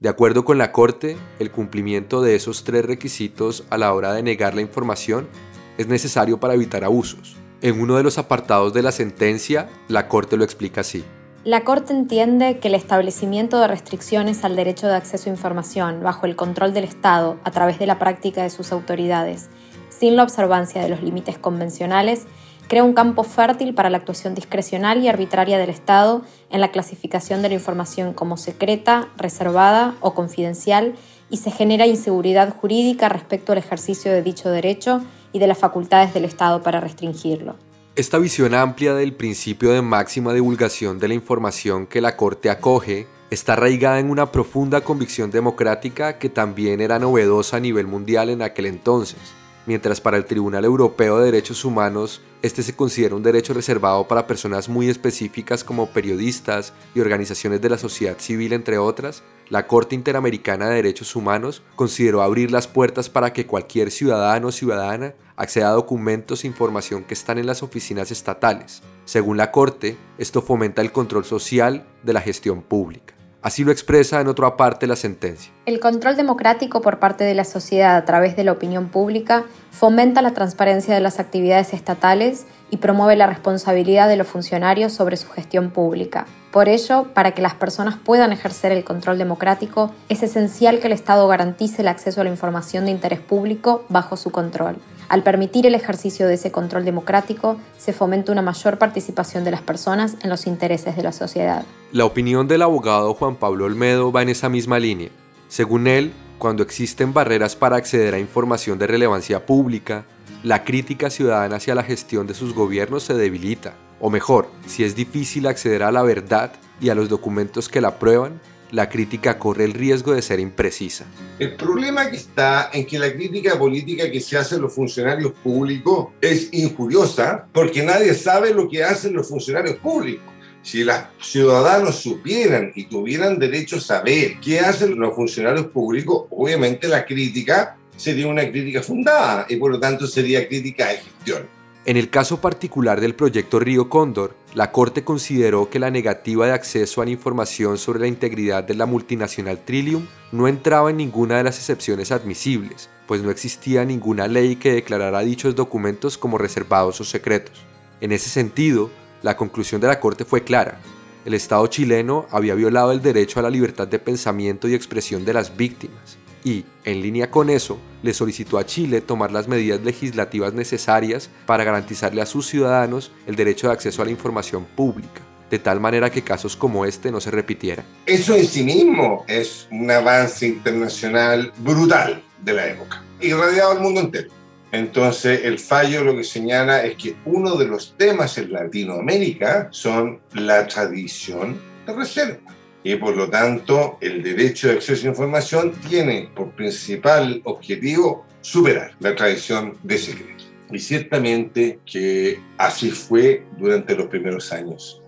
De 0.00 0.08
acuerdo 0.08 0.46
con 0.46 0.56
la 0.56 0.72
Corte, 0.72 1.18
el 1.38 1.50
cumplimiento 1.50 2.22
de 2.22 2.34
esos 2.34 2.64
tres 2.64 2.86
requisitos 2.86 3.64
a 3.68 3.76
la 3.76 3.92
hora 3.92 4.14
de 4.14 4.22
negar 4.22 4.54
la 4.54 4.62
información 4.62 5.28
es 5.76 5.88
necesario 5.88 6.40
para 6.40 6.54
evitar 6.54 6.82
abusos. 6.82 7.36
En 7.60 7.78
uno 7.78 7.94
de 7.98 8.04
los 8.04 8.16
apartados 8.16 8.72
de 8.72 8.80
la 8.80 8.92
sentencia, 8.92 9.68
la 9.88 10.08
Corte 10.08 10.38
lo 10.38 10.44
explica 10.44 10.80
así. 10.80 11.04
La 11.44 11.62
Corte 11.62 11.92
entiende 11.92 12.58
que 12.58 12.68
el 12.68 12.74
establecimiento 12.74 13.60
de 13.60 13.66
restricciones 13.66 14.44
al 14.44 14.56
derecho 14.56 14.86
de 14.88 14.94
acceso 14.94 15.28
a 15.28 15.32
información 15.34 16.02
bajo 16.02 16.24
el 16.24 16.36
control 16.36 16.72
del 16.72 16.84
Estado 16.84 17.38
a 17.44 17.50
través 17.50 17.78
de 17.78 17.84
la 17.86 17.98
práctica 17.98 18.42
de 18.42 18.48
sus 18.48 18.72
autoridades, 18.72 19.50
sin 19.90 20.16
la 20.16 20.22
observancia 20.22 20.80
de 20.80 20.88
los 20.88 21.02
límites 21.02 21.36
convencionales, 21.36 22.26
crea 22.66 22.82
un 22.82 22.94
campo 22.94 23.24
fértil 23.24 23.74
para 23.74 23.90
la 23.90 23.98
actuación 23.98 24.34
discrecional 24.34 25.02
y 25.02 25.08
arbitraria 25.08 25.58
del 25.58 25.68
Estado 25.68 26.22
en 26.48 26.62
la 26.62 26.70
clasificación 26.70 27.42
de 27.42 27.50
la 27.50 27.56
información 27.56 28.14
como 28.14 28.38
secreta, 28.38 29.10
reservada 29.18 29.96
o 30.00 30.14
confidencial 30.14 30.94
y 31.28 31.36
se 31.36 31.50
genera 31.50 31.86
inseguridad 31.86 32.56
jurídica 32.56 33.10
respecto 33.10 33.52
al 33.52 33.58
ejercicio 33.58 34.10
de 34.10 34.22
dicho 34.22 34.48
derecho 34.48 35.02
y 35.34 35.40
de 35.40 35.46
las 35.46 35.58
facultades 35.58 36.14
del 36.14 36.24
Estado 36.24 36.62
para 36.62 36.80
restringirlo. 36.80 37.56
Esta 37.96 38.18
visión 38.18 38.54
amplia 38.54 38.92
del 38.92 39.12
principio 39.12 39.70
de 39.70 39.80
máxima 39.80 40.32
divulgación 40.32 40.98
de 40.98 41.06
la 41.06 41.14
información 41.14 41.86
que 41.86 42.00
la 42.00 42.16
Corte 42.16 42.50
acoge 42.50 43.06
está 43.30 43.52
arraigada 43.52 44.00
en 44.00 44.10
una 44.10 44.32
profunda 44.32 44.80
convicción 44.80 45.30
democrática 45.30 46.18
que 46.18 46.28
también 46.28 46.80
era 46.80 46.98
novedosa 46.98 47.58
a 47.58 47.60
nivel 47.60 47.86
mundial 47.86 48.30
en 48.30 48.42
aquel 48.42 48.66
entonces. 48.66 49.20
Mientras 49.66 50.00
para 50.00 50.16
el 50.16 50.26
Tribunal 50.26 50.64
Europeo 50.64 51.18
de 51.18 51.26
Derechos 51.26 51.64
Humanos 51.64 52.20
este 52.44 52.62
se 52.62 52.76
considera 52.76 53.14
un 53.14 53.22
derecho 53.22 53.54
reservado 53.54 54.06
para 54.06 54.26
personas 54.26 54.68
muy 54.68 54.90
específicas 54.90 55.64
como 55.64 55.88
periodistas 55.88 56.74
y 56.94 57.00
organizaciones 57.00 57.62
de 57.62 57.70
la 57.70 57.78
sociedad 57.78 58.18
civil, 58.18 58.52
entre 58.52 58.76
otras, 58.76 59.22
la 59.48 59.66
Corte 59.66 59.94
Interamericana 59.94 60.68
de 60.68 60.74
Derechos 60.74 61.16
Humanos 61.16 61.62
consideró 61.74 62.20
abrir 62.20 62.50
las 62.50 62.66
puertas 62.68 63.08
para 63.08 63.32
que 63.32 63.46
cualquier 63.46 63.90
ciudadano 63.90 64.48
o 64.48 64.52
ciudadana 64.52 65.14
acceda 65.36 65.70
a 65.70 65.72
documentos 65.72 66.44
e 66.44 66.46
información 66.46 67.04
que 67.04 67.14
están 67.14 67.38
en 67.38 67.46
las 67.46 67.62
oficinas 67.62 68.10
estatales. 68.10 68.82
Según 69.06 69.38
la 69.38 69.50
Corte, 69.50 69.96
esto 70.18 70.42
fomenta 70.42 70.82
el 70.82 70.92
control 70.92 71.24
social 71.24 71.86
de 72.02 72.12
la 72.12 72.20
gestión 72.20 72.60
pública. 72.60 73.13
Así 73.44 73.62
lo 73.62 73.72
expresa 73.72 74.22
en 74.22 74.28
otra 74.28 74.56
parte 74.56 74.86
la 74.86 74.96
sentencia. 74.96 75.52
El 75.66 75.78
control 75.78 76.16
democrático 76.16 76.80
por 76.80 76.98
parte 76.98 77.24
de 77.24 77.34
la 77.34 77.44
sociedad 77.44 77.94
a 77.94 78.04
través 78.06 78.36
de 78.36 78.44
la 78.44 78.52
opinión 78.52 78.88
pública 78.88 79.44
fomenta 79.70 80.22
la 80.22 80.32
transparencia 80.32 80.94
de 80.94 81.02
las 81.02 81.20
actividades 81.20 81.74
estatales 81.74 82.46
y 82.70 82.78
promueve 82.78 83.16
la 83.16 83.26
responsabilidad 83.26 84.08
de 84.08 84.16
los 84.16 84.28
funcionarios 84.28 84.94
sobre 84.94 85.18
su 85.18 85.28
gestión 85.28 85.70
pública. 85.72 86.24
Por 86.52 86.70
ello, 86.70 87.08
para 87.12 87.32
que 87.32 87.42
las 87.42 87.54
personas 87.54 87.96
puedan 88.02 88.32
ejercer 88.32 88.72
el 88.72 88.82
control 88.82 89.18
democrático, 89.18 89.92
es 90.08 90.22
esencial 90.22 90.80
que 90.80 90.86
el 90.86 90.94
Estado 90.94 91.28
garantice 91.28 91.82
el 91.82 91.88
acceso 91.88 92.22
a 92.22 92.24
la 92.24 92.30
información 92.30 92.86
de 92.86 92.92
interés 92.92 93.20
público 93.20 93.84
bajo 93.90 94.16
su 94.16 94.30
control. 94.30 94.76
Al 95.08 95.22
permitir 95.22 95.66
el 95.66 95.74
ejercicio 95.74 96.26
de 96.26 96.34
ese 96.34 96.50
control 96.50 96.84
democrático, 96.84 97.58
se 97.76 97.92
fomenta 97.92 98.32
una 98.32 98.42
mayor 98.42 98.78
participación 98.78 99.44
de 99.44 99.50
las 99.50 99.62
personas 99.62 100.16
en 100.22 100.30
los 100.30 100.46
intereses 100.46 100.96
de 100.96 101.02
la 101.02 101.12
sociedad. 101.12 101.64
La 101.92 102.04
opinión 102.04 102.48
del 102.48 102.62
abogado 102.62 103.14
Juan 103.14 103.36
Pablo 103.36 103.66
Olmedo 103.66 104.10
va 104.10 104.22
en 104.22 104.30
esa 104.30 104.48
misma 104.48 104.78
línea. 104.78 105.10
Según 105.48 105.86
él, 105.86 106.12
cuando 106.38 106.62
existen 106.62 107.12
barreras 107.12 107.54
para 107.54 107.76
acceder 107.76 108.14
a 108.14 108.18
información 108.18 108.78
de 108.78 108.86
relevancia 108.86 109.44
pública, 109.46 110.04
la 110.42 110.64
crítica 110.64 111.10
ciudadana 111.10 111.56
hacia 111.56 111.74
la 111.74 111.82
gestión 111.82 112.26
de 112.26 112.34
sus 112.34 112.54
gobiernos 112.54 113.02
se 113.02 113.14
debilita. 113.14 113.74
O 114.00 114.10
mejor, 114.10 114.48
si 114.66 114.84
es 114.84 114.96
difícil 114.96 115.46
acceder 115.46 115.82
a 115.82 115.92
la 115.92 116.02
verdad 116.02 116.52
y 116.80 116.88
a 116.88 116.94
los 116.94 117.08
documentos 117.08 117.68
que 117.68 117.80
la 117.80 117.98
prueban, 117.98 118.40
la 118.74 118.88
crítica 118.88 119.38
corre 119.38 119.64
el 119.64 119.72
riesgo 119.72 120.14
de 120.14 120.20
ser 120.20 120.40
imprecisa. 120.40 121.04
El 121.38 121.54
problema 121.54 122.04
está 122.04 122.70
en 122.72 122.84
que 122.84 122.98
la 122.98 123.12
crítica 123.12 123.56
política 123.56 124.10
que 124.10 124.20
se 124.20 124.36
hace 124.36 124.56
a 124.56 124.58
los 124.58 124.74
funcionarios 124.74 125.32
públicos 125.44 126.08
es 126.20 126.48
injuriosa 126.52 127.46
porque 127.52 127.84
nadie 127.84 128.14
sabe 128.14 128.52
lo 128.52 128.68
que 128.68 128.82
hacen 128.82 129.14
los 129.14 129.28
funcionarios 129.28 129.76
públicos. 129.76 130.24
Si 130.62 130.82
los 130.82 130.96
ciudadanos 131.20 131.96
supieran 131.96 132.72
y 132.74 132.84
tuvieran 132.84 133.38
derecho 133.38 133.76
a 133.76 133.80
saber 133.80 134.40
qué 134.40 134.58
hacen 134.60 134.98
los 134.98 135.14
funcionarios 135.14 135.66
públicos, 135.66 136.24
obviamente 136.30 136.88
la 136.88 137.04
crítica 137.04 137.76
sería 137.96 138.26
una 138.26 138.50
crítica 138.50 138.82
fundada 138.82 139.46
y 139.48 139.56
por 139.56 139.70
lo 139.70 139.78
tanto 139.78 140.06
sería 140.08 140.48
crítica 140.48 140.88
de 140.88 140.96
gestión. 140.96 141.63
En 141.86 141.98
el 141.98 142.08
caso 142.08 142.40
particular 142.40 143.02
del 143.02 143.14
proyecto 143.14 143.60
Río 143.60 143.90
Cóndor, 143.90 144.34
la 144.54 144.72
Corte 144.72 145.04
consideró 145.04 145.68
que 145.68 145.78
la 145.78 145.90
negativa 145.90 146.46
de 146.46 146.52
acceso 146.52 147.02
a 147.02 147.04
la 147.04 147.10
información 147.10 147.76
sobre 147.76 148.00
la 148.00 148.06
integridad 148.06 148.64
de 148.64 148.72
la 148.72 148.86
multinacional 148.86 149.62
Trillium 149.62 150.06
no 150.32 150.48
entraba 150.48 150.88
en 150.88 150.96
ninguna 150.96 151.36
de 151.36 151.44
las 151.44 151.58
excepciones 151.58 152.10
admisibles, 152.10 152.88
pues 153.06 153.20
no 153.20 153.30
existía 153.30 153.84
ninguna 153.84 154.28
ley 154.28 154.56
que 154.56 154.72
declarara 154.72 155.20
dichos 155.20 155.54
documentos 155.54 156.16
como 156.16 156.38
reservados 156.38 157.02
o 157.02 157.04
secretos. 157.04 157.60
En 158.00 158.12
ese 158.12 158.30
sentido, 158.30 158.90
la 159.22 159.36
conclusión 159.36 159.82
de 159.82 159.88
la 159.88 160.00
Corte 160.00 160.24
fue 160.24 160.42
clara. 160.42 160.80
El 161.26 161.34
Estado 161.34 161.66
chileno 161.66 162.24
había 162.30 162.54
violado 162.54 162.92
el 162.92 163.02
derecho 163.02 163.40
a 163.40 163.42
la 163.42 163.50
libertad 163.50 163.88
de 163.88 163.98
pensamiento 163.98 164.68
y 164.68 164.74
expresión 164.74 165.26
de 165.26 165.34
las 165.34 165.54
víctimas, 165.54 166.16
y, 166.44 166.64
en 166.84 167.00
línea 167.00 167.30
con 167.30 167.48
eso, 167.50 167.78
le 168.02 168.12
solicitó 168.12 168.58
a 168.58 168.66
Chile 168.66 169.00
tomar 169.00 169.32
las 169.32 169.48
medidas 169.48 169.80
legislativas 169.80 170.52
necesarias 170.52 171.30
para 171.46 171.64
garantizarle 171.64 172.20
a 172.20 172.26
sus 172.26 172.46
ciudadanos 172.46 173.10
el 173.26 173.34
derecho 173.34 173.68
de 173.68 173.72
acceso 173.72 174.02
a 174.02 174.04
la 174.04 174.10
información 174.10 174.66
pública, 174.76 175.22
de 175.50 175.58
tal 175.58 175.80
manera 175.80 176.10
que 176.10 176.22
casos 176.22 176.54
como 176.54 176.84
este 176.84 177.10
no 177.10 177.20
se 177.20 177.30
repitieran. 177.30 177.86
Eso 178.04 178.36
en 178.36 178.46
sí 178.46 178.62
mismo 178.62 179.24
es 179.26 179.66
un 179.70 179.90
avance 179.90 180.46
internacional 180.46 181.50
brutal 181.58 182.22
de 182.42 182.52
la 182.52 182.68
época, 182.68 183.02
irradiado 183.20 183.72
al 183.72 183.80
mundo 183.80 184.00
entero. 184.00 184.30
Entonces, 184.70 185.44
el 185.44 185.60
fallo 185.60 186.02
lo 186.02 186.16
que 186.16 186.24
señala 186.24 186.84
es 186.84 186.96
que 186.96 187.14
uno 187.24 187.54
de 187.56 187.66
los 187.66 187.96
temas 187.96 188.36
en 188.38 188.52
Latinoamérica 188.52 189.68
son 189.70 190.20
la 190.32 190.66
tradición 190.66 191.58
de 191.86 191.94
reserva. 191.94 192.54
Y 192.84 192.96
por 192.96 193.16
lo 193.16 193.30
tanto, 193.30 193.96
el 194.02 194.22
derecho 194.22 194.68
de 194.68 194.74
acceso 194.74 195.06
a 195.06 195.10
información 195.10 195.72
tiene 195.88 196.30
por 196.36 196.54
principal 196.54 197.40
objetivo 197.44 198.26
superar 198.42 198.94
la 199.00 199.16
tradición 199.16 199.78
de 199.82 199.96
secreto. 199.96 200.44
Y 200.70 200.78
ciertamente 200.78 201.80
que 201.86 202.38
así 202.58 202.90
fue 202.90 203.46
durante 203.58 203.96
los 203.96 204.06
primeros 204.08 204.52
años. 204.52 205.00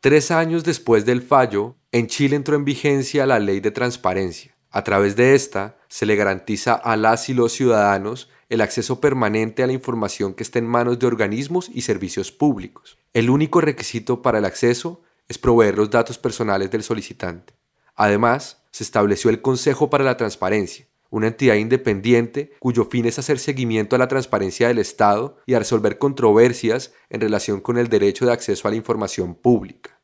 Tres 0.00 0.32
años 0.32 0.64
después 0.64 1.04
del 1.04 1.22
fallo, 1.22 1.76
en 1.92 2.08
Chile 2.08 2.34
entró 2.34 2.56
en 2.56 2.64
vigencia 2.64 3.24
la 3.24 3.38
ley 3.38 3.60
de 3.60 3.70
transparencia. 3.70 4.56
A 4.70 4.82
través 4.82 5.14
de 5.14 5.34
esta, 5.34 5.78
se 5.88 6.04
le 6.04 6.16
garantiza 6.16 6.74
a 6.74 6.96
las 6.96 7.28
y 7.28 7.34
los 7.34 7.52
ciudadanos 7.52 8.28
el 8.48 8.60
acceso 8.60 9.00
permanente 9.00 9.62
a 9.62 9.66
la 9.66 9.72
información 9.72 10.34
que 10.34 10.42
esté 10.42 10.58
en 10.58 10.66
manos 10.66 10.98
de 10.98 11.06
organismos 11.06 11.70
y 11.72 11.82
servicios 11.82 12.32
públicos. 12.32 12.98
El 13.12 13.30
único 13.30 13.60
requisito 13.60 14.20
para 14.20 14.38
el 14.38 14.44
acceso 14.44 15.02
es 15.28 15.38
proveer 15.38 15.76
los 15.76 15.90
datos 15.90 16.18
personales 16.18 16.70
del 16.70 16.82
solicitante. 16.82 17.54
Además, 17.94 18.64
se 18.70 18.84
estableció 18.84 19.30
el 19.30 19.42
Consejo 19.42 19.90
para 19.90 20.04
la 20.04 20.16
Transparencia, 20.16 20.86
una 21.10 21.28
entidad 21.28 21.54
independiente 21.54 22.52
cuyo 22.58 22.84
fin 22.84 23.06
es 23.06 23.18
hacer 23.18 23.38
seguimiento 23.38 23.96
a 23.96 23.98
la 23.98 24.08
transparencia 24.08 24.68
del 24.68 24.78
Estado 24.78 25.38
y 25.46 25.54
a 25.54 25.58
resolver 25.58 25.98
controversias 25.98 26.92
en 27.08 27.20
relación 27.20 27.60
con 27.60 27.78
el 27.78 27.88
derecho 27.88 28.26
de 28.26 28.32
acceso 28.32 28.68
a 28.68 28.70
la 28.70 28.76
información 28.76 29.34
pública. 29.34 29.98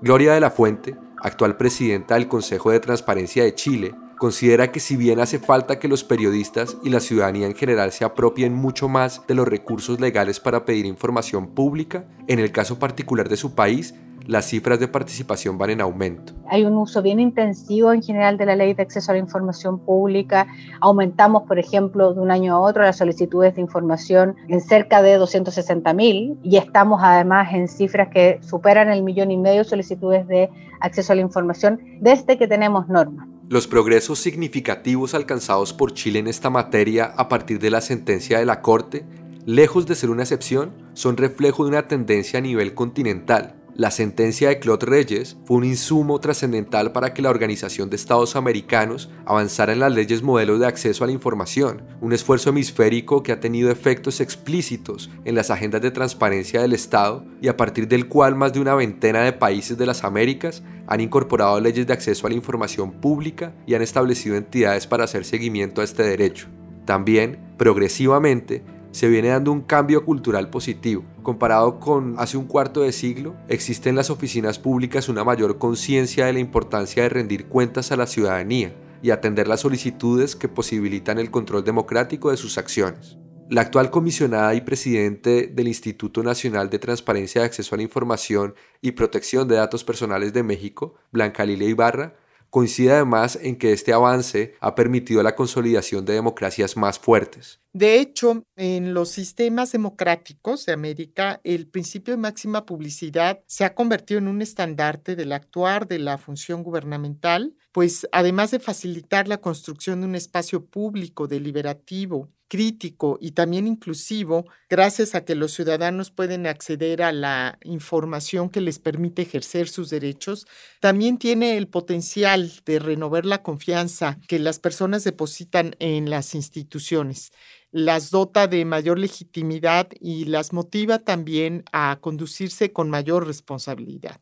Gloria 0.00 0.32
de 0.32 0.40
la 0.40 0.50
Fuente, 0.50 0.96
actual 1.18 1.56
presidenta 1.56 2.14
del 2.14 2.26
Consejo 2.26 2.70
de 2.70 2.80
Transparencia 2.80 3.44
de 3.44 3.54
Chile, 3.54 3.94
considera 4.22 4.70
que 4.70 4.78
si 4.78 4.96
bien 4.96 5.18
hace 5.18 5.40
falta 5.40 5.80
que 5.80 5.88
los 5.88 6.04
periodistas 6.04 6.76
y 6.84 6.90
la 6.90 7.00
ciudadanía 7.00 7.48
en 7.48 7.56
general 7.56 7.90
se 7.90 8.04
apropien 8.04 8.54
mucho 8.54 8.88
más 8.88 9.26
de 9.26 9.34
los 9.34 9.48
recursos 9.48 9.98
legales 9.98 10.38
para 10.38 10.64
pedir 10.64 10.86
información 10.86 11.48
pública, 11.48 12.04
en 12.28 12.38
el 12.38 12.52
caso 12.52 12.78
particular 12.78 13.28
de 13.28 13.36
su 13.36 13.56
país, 13.56 13.96
las 14.28 14.44
cifras 14.44 14.78
de 14.78 14.86
participación 14.86 15.58
van 15.58 15.70
en 15.70 15.80
aumento. 15.80 16.34
Hay 16.48 16.64
un 16.64 16.76
uso 16.76 17.02
bien 17.02 17.18
intensivo 17.18 17.92
en 17.92 18.00
general 18.00 18.38
de 18.38 18.46
la 18.46 18.54
ley 18.54 18.74
de 18.74 18.84
acceso 18.84 19.10
a 19.10 19.14
la 19.14 19.18
información 19.18 19.80
pública. 19.80 20.46
Aumentamos, 20.80 21.42
por 21.48 21.58
ejemplo, 21.58 22.14
de 22.14 22.20
un 22.20 22.30
año 22.30 22.54
a 22.54 22.60
otro 22.60 22.84
las 22.84 22.98
solicitudes 22.98 23.56
de 23.56 23.60
información 23.60 24.36
en 24.46 24.60
cerca 24.60 25.02
de 25.02 25.16
260 25.16 25.92
mil 25.94 26.38
y 26.44 26.58
estamos 26.58 27.00
además 27.02 27.52
en 27.52 27.66
cifras 27.66 28.10
que 28.10 28.38
superan 28.40 28.88
el 28.88 29.02
millón 29.02 29.32
y 29.32 29.36
medio 29.36 29.64
de 29.64 29.68
solicitudes 29.68 30.28
de 30.28 30.48
acceso 30.78 31.12
a 31.12 31.16
la 31.16 31.22
información 31.22 31.80
desde 32.00 32.38
que 32.38 32.46
tenemos 32.46 32.86
normas. 32.86 33.31
Los 33.52 33.66
progresos 33.66 34.18
significativos 34.18 35.12
alcanzados 35.12 35.74
por 35.74 35.92
Chile 35.92 36.20
en 36.20 36.26
esta 36.26 36.48
materia 36.48 37.12
a 37.18 37.28
partir 37.28 37.58
de 37.58 37.68
la 37.68 37.82
sentencia 37.82 38.38
de 38.38 38.46
la 38.46 38.62
Corte, 38.62 39.04
lejos 39.44 39.84
de 39.84 39.94
ser 39.94 40.08
una 40.08 40.22
excepción, 40.22 40.72
son 40.94 41.18
reflejo 41.18 41.64
de 41.64 41.68
una 41.68 41.86
tendencia 41.86 42.38
a 42.38 42.40
nivel 42.40 42.72
continental 42.72 43.61
la 43.74 43.90
sentencia 43.90 44.50
de 44.50 44.58
Claude 44.58 44.84
Reyes 44.84 45.38
fue 45.46 45.56
un 45.56 45.64
insumo 45.64 46.20
trascendental 46.20 46.92
para 46.92 47.14
que 47.14 47.22
la 47.22 47.30
Organización 47.30 47.88
de 47.88 47.96
Estados 47.96 48.36
Americanos 48.36 49.08
avanzara 49.24 49.72
en 49.72 49.78
las 49.78 49.94
leyes 49.94 50.22
modelos 50.22 50.60
de 50.60 50.66
acceso 50.66 51.04
a 51.04 51.06
la 51.06 51.14
información, 51.14 51.82
un 52.02 52.12
esfuerzo 52.12 52.50
hemisférico 52.50 53.22
que 53.22 53.32
ha 53.32 53.40
tenido 53.40 53.70
efectos 53.70 54.20
explícitos 54.20 55.10
en 55.24 55.34
las 55.34 55.50
agendas 55.50 55.80
de 55.80 55.90
transparencia 55.90 56.60
del 56.60 56.74
Estado 56.74 57.24
y 57.40 57.48
a 57.48 57.56
partir 57.56 57.88
del 57.88 58.08
cual 58.08 58.36
más 58.36 58.52
de 58.52 58.60
una 58.60 58.74
veintena 58.74 59.22
de 59.22 59.32
países 59.32 59.78
de 59.78 59.86
las 59.86 60.04
Américas 60.04 60.62
han 60.86 61.00
incorporado 61.00 61.58
leyes 61.58 61.86
de 61.86 61.94
acceso 61.94 62.26
a 62.26 62.30
la 62.30 62.36
información 62.36 62.92
pública 62.92 63.54
y 63.66 63.72
han 63.72 63.80
establecido 63.80 64.36
entidades 64.36 64.86
para 64.86 65.04
hacer 65.04 65.24
seguimiento 65.24 65.80
a 65.80 65.84
este 65.84 66.02
derecho. 66.02 66.48
También, 66.84 67.38
progresivamente, 67.56 68.62
se 68.90 69.08
viene 69.08 69.28
dando 69.28 69.50
un 69.50 69.62
cambio 69.62 70.04
cultural 70.04 70.50
positivo. 70.50 71.04
Comparado 71.22 71.78
con 71.78 72.16
hace 72.18 72.36
un 72.36 72.46
cuarto 72.46 72.80
de 72.82 72.90
siglo, 72.90 73.36
existe 73.48 73.88
en 73.88 73.94
las 73.94 74.10
oficinas 74.10 74.58
públicas 74.58 75.08
una 75.08 75.22
mayor 75.22 75.56
conciencia 75.58 76.26
de 76.26 76.32
la 76.32 76.40
importancia 76.40 77.04
de 77.04 77.08
rendir 77.10 77.46
cuentas 77.46 77.92
a 77.92 77.96
la 77.96 78.08
ciudadanía 78.08 78.74
y 79.02 79.10
atender 79.10 79.46
las 79.46 79.60
solicitudes 79.60 80.34
que 80.34 80.48
posibilitan 80.48 81.20
el 81.20 81.30
control 81.30 81.62
democrático 81.62 82.32
de 82.32 82.36
sus 82.36 82.58
acciones. 82.58 83.18
La 83.50 83.60
actual 83.60 83.90
comisionada 83.90 84.54
y 84.54 84.62
presidente 84.62 85.46
del 85.46 85.68
Instituto 85.68 86.24
Nacional 86.24 86.70
de 86.70 86.80
Transparencia 86.80 87.42
de 87.42 87.46
Acceso 87.46 87.74
a 87.74 87.78
la 87.78 87.84
Información 87.84 88.54
y 88.80 88.92
Protección 88.92 89.46
de 89.46 89.56
Datos 89.56 89.84
Personales 89.84 90.32
de 90.32 90.42
México, 90.42 90.94
Blanca 91.12 91.44
Lilia 91.44 91.68
Ibarra, 91.68 92.16
coincide 92.52 92.92
además 92.92 93.38
en 93.40 93.56
que 93.56 93.72
este 93.72 93.94
avance 93.94 94.56
ha 94.60 94.74
permitido 94.74 95.22
la 95.22 95.34
consolidación 95.34 96.04
de 96.04 96.12
democracias 96.12 96.76
más 96.76 96.98
fuertes. 96.98 97.62
De 97.72 97.98
hecho, 97.98 98.44
en 98.56 98.92
los 98.92 99.08
sistemas 99.08 99.72
democráticos 99.72 100.66
de 100.66 100.74
América, 100.74 101.40
el 101.44 101.66
principio 101.66 102.12
de 102.12 102.18
máxima 102.18 102.66
publicidad 102.66 103.40
se 103.46 103.64
ha 103.64 103.74
convertido 103.74 104.18
en 104.18 104.28
un 104.28 104.42
estandarte 104.42 105.16
del 105.16 105.32
actuar 105.32 105.88
de 105.88 105.98
la 105.98 106.18
función 106.18 106.62
gubernamental, 106.62 107.56
pues 107.72 108.06
además 108.12 108.50
de 108.50 108.58
facilitar 108.58 109.28
la 109.28 109.38
construcción 109.38 110.02
de 110.02 110.08
un 110.08 110.14
espacio 110.14 110.66
público 110.66 111.28
deliberativo 111.28 112.28
crítico 112.52 113.16
y 113.18 113.30
también 113.30 113.66
inclusivo, 113.66 114.44
gracias 114.68 115.14
a 115.14 115.24
que 115.24 115.34
los 115.34 115.54
ciudadanos 115.54 116.10
pueden 116.10 116.46
acceder 116.46 117.02
a 117.02 117.10
la 117.10 117.58
información 117.64 118.50
que 118.50 118.60
les 118.60 118.78
permite 118.78 119.22
ejercer 119.22 119.70
sus 119.70 119.88
derechos, 119.88 120.46
también 120.78 121.16
tiene 121.16 121.56
el 121.56 121.66
potencial 121.66 122.52
de 122.66 122.78
renovar 122.78 123.24
la 123.24 123.42
confianza 123.42 124.18
que 124.28 124.38
las 124.38 124.58
personas 124.58 125.02
depositan 125.02 125.76
en 125.78 126.10
las 126.10 126.34
instituciones 126.34 127.32
las 127.70 128.10
dota 128.10 128.48
de 128.48 128.66
mayor 128.66 128.98
legitimidad 128.98 129.88
y 129.98 130.26
las 130.26 130.52
motiva 130.52 130.98
también 130.98 131.64
a 131.72 131.96
conducirse 132.02 132.70
con 132.70 132.90
mayor 132.90 133.26
responsabilidad. 133.26 134.20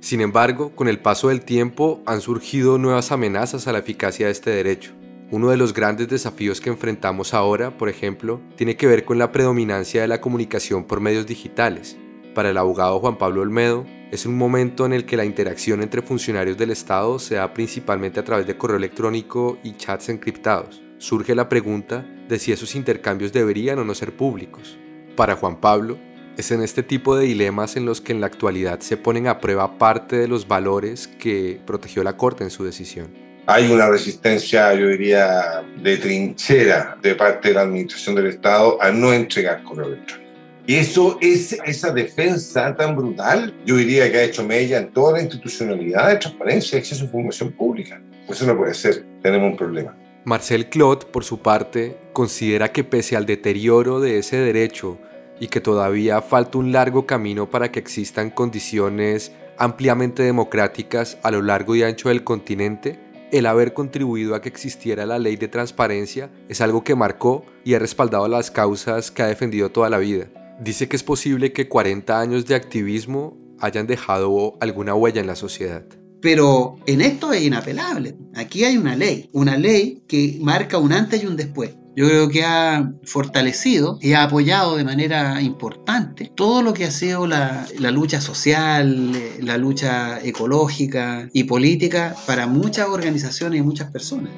Sin 0.00 0.22
embargo, 0.22 0.74
con 0.74 0.88
el 0.88 0.98
paso 0.98 1.28
del 1.28 1.44
tiempo 1.44 2.00
han 2.06 2.22
surgido 2.22 2.78
nuevas 2.78 3.12
amenazas 3.12 3.68
a 3.68 3.72
la 3.72 3.80
eficacia 3.80 4.24
de 4.24 4.32
este 4.32 4.48
derecho. 4.52 4.94
Uno 5.30 5.50
de 5.50 5.58
los 5.58 5.74
grandes 5.74 6.08
desafíos 6.08 6.58
que 6.58 6.70
enfrentamos 6.70 7.34
ahora, 7.34 7.76
por 7.76 7.90
ejemplo, 7.90 8.40
tiene 8.56 8.78
que 8.78 8.86
ver 8.86 9.04
con 9.04 9.18
la 9.18 9.30
predominancia 9.30 10.00
de 10.00 10.08
la 10.08 10.22
comunicación 10.22 10.84
por 10.84 11.00
medios 11.00 11.26
digitales. 11.26 11.98
Para 12.34 12.48
el 12.48 12.56
abogado 12.56 12.98
Juan 12.98 13.18
Pablo 13.18 13.42
Olmedo, 13.42 13.84
es 14.10 14.24
un 14.24 14.38
momento 14.38 14.86
en 14.86 14.94
el 14.94 15.04
que 15.04 15.18
la 15.18 15.26
interacción 15.26 15.82
entre 15.82 16.00
funcionarios 16.00 16.56
del 16.56 16.70
Estado 16.70 17.18
se 17.18 17.34
da 17.34 17.52
principalmente 17.52 18.18
a 18.18 18.24
través 18.24 18.46
de 18.46 18.56
correo 18.56 18.78
electrónico 18.78 19.58
y 19.62 19.76
chats 19.76 20.08
encriptados. 20.08 20.80
Surge 20.96 21.34
la 21.34 21.50
pregunta 21.50 22.06
de 22.26 22.38
si 22.38 22.52
esos 22.52 22.74
intercambios 22.74 23.30
deberían 23.30 23.78
o 23.80 23.84
no 23.84 23.94
ser 23.94 24.16
públicos. 24.16 24.78
Para 25.14 25.36
Juan 25.36 25.60
Pablo, 25.60 25.98
es 26.38 26.52
en 26.52 26.62
este 26.62 26.82
tipo 26.82 27.14
de 27.14 27.26
dilemas 27.26 27.76
en 27.76 27.84
los 27.84 28.00
que 28.00 28.12
en 28.12 28.22
la 28.22 28.28
actualidad 28.28 28.80
se 28.80 28.96
ponen 28.96 29.26
a 29.26 29.40
prueba 29.40 29.76
parte 29.76 30.16
de 30.16 30.26
los 30.28 30.48
valores 30.48 31.06
que 31.06 31.60
protegió 31.66 32.02
la 32.02 32.16
Corte 32.16 32.44
en 32.44 32.50
su 32.50 32.64
decisión 32.64 33.27
hay 33.50 33.72
una 33.72 33.88
resistencia, 33.88 34.74
yo 34.74 34.88
diría, 34.88 35.64
de 35.82 35.96
trinchera 35.96 36.98
de 37.00 37.14
parte 37.14 37.48
de 37.48 37.54
la 37.54 37.62
administración 37.62 38.14
del 38.14 38.26
Estado 38.26 38.76
a 38.78 38.90
no 38.90 39.10
entregar 39.10 39.62
correo 39.62 39.86
electrónico. 39.86 40.30
Y 40.66 40.74
eso 40.74 41.16
es 41.22 41.54
esa 41.64 41.90
defensa 41.90 42.76
tan 42.76 42.94
brutal, 42.94 43.54
yo 43.64 43.76
diría 43.76 44.12
que 44.12 44.18
ha 44.18 44.24
hecho 44.24 44.44
mella 44.44 44.76
en 44.76 44.92
toda 44.92 45.14
la 45.14 45.22
institucionalidad 45.22 46.10
de 46.10 46.16
transparencia 46.16 46.76
y 46.76 46.80
acceso 46.80 47.04
a 47.04 47.06
información 47.06 47.50
pública. 47.52 48.02
Eso 48.28 48.44
no 48.44 48.54
puede 48.54 48.74
ser, 48.74 49.06
tenemos 49.22 49.52
un 49.52 49.56
problema. 49.56 49.96
Marcel 50.24 50.68
Clot, 50.68 51.10
por 51.10 51.24
su 51.24 51.40
parte, 51.40 51.96
considera 52.12 52.70
que 52.70 52.84
pese 52.84 53.16
al 53.16 53.24
deterioro 53.24 53.98
de 53.98 54.18
ese 54.18 54.36
derecho 54.36 54.98
y 55.40 55.46
que 55.46 55.62
todavía 55.62 56.20
falta 56.20 56.58
un 56.58 56.70
largo 56.70 57.06
camino 57.06 57.48
para 57.48 57.72
que 57.72 57.78
existan 57.78 58.28
condiciones 58.28 59.32
ampliamente 59.56 60.22
democráticas 60.22 61.16
a 61.22 61.30
lo 61.30 61.40
largo 61.40 61.74
y 61.74 61.82
ancho 61.82 62.10
del 62.10 62.24
continente, 62.24 63.07
el 63.32 63.46
haber 63.46 63.74
contribuido 63.74 64.34
a 64.34 64.40
que 64.40 64.48
existiera 64.48 65.06
la 65.06 65.18
ley 65.18 65.36
de 65.36 65.48
transparencia 65.48 66.30
es 66.48 66.60
algo 66.60 66.84
que 66.84 66.94
marcó 66.94 67.44
y 67.64 67.74
ha 67.74 67.78
respaldado 67.78 68.28
las 68.28 68.50
causas 68.50 69.10
que 69.10 69.22
ha 69.22 69.26
defendido 69.26 69.70
toda 69.70 69.90
la 69.90 69.98
vida. 69.98 70.28
Dice 70.60 70.88
que 70.88 70.96
es 70.96 71.02
posible 71.02 71.52
que 71.52 71.68
40 71.68 72.18
años 72.18 72.46
de 72.46 72.54
activismo 72.54 73.36
hayan 73.60 73.86
dejado 73.86 74.56
alguna 74.60 74.94
huella 74.94 75.20
en 75.20 75.26
la 75.26 75.36
sociedad. 75.36 75.84
Pero 76.20 76.76
en 76.86 77.00
esto 77.00 77.32
es 77.32 77.42
inapelable. 77.42 78.16
Aquí 78.34 78.64
hay 78.64 78.76
una 78.76 78.96
ley, 78.96 79.28
una 79.32 79.56
ley 79.56 80.02
que 80.08 80.38
marca 80.40 80.78
un 80.78 80.92
antes 80.92 81.22
y 81.22 81.26
un 81.26 81.36
después. 81.36 81.76
Yo 81.98 82.06
creo 82.06 82.28
que 82.28 82.44
ha 82.44 82.92
fortalecido 83.02 83.98
y 84.00 84.12
ha 84.12 84.22
apoyado 84.22 84.76
de 84.76 84.84
manera 84.84 85.42
importante 85.42 86.30
todo 86.32 86.62
lo 86.62 86.72
que 86.72 86.84
ha 86.84 86.92
sido 86.92 87.26
la, 87.26 87.66
lucha 87.90 88.20
social, 88.20 89.12
la 89.40 89.58
lucha 89.58 90.20
ecológica 90.22 91.28
y 91.32 91.42
política 91.42 92.14
para 92.24 92.46
muchas 92.46 92.88
organizaciones 92.88 93.58
y 93.58 93.62
muchas 93.64 93.90
personas. 93.90 94.30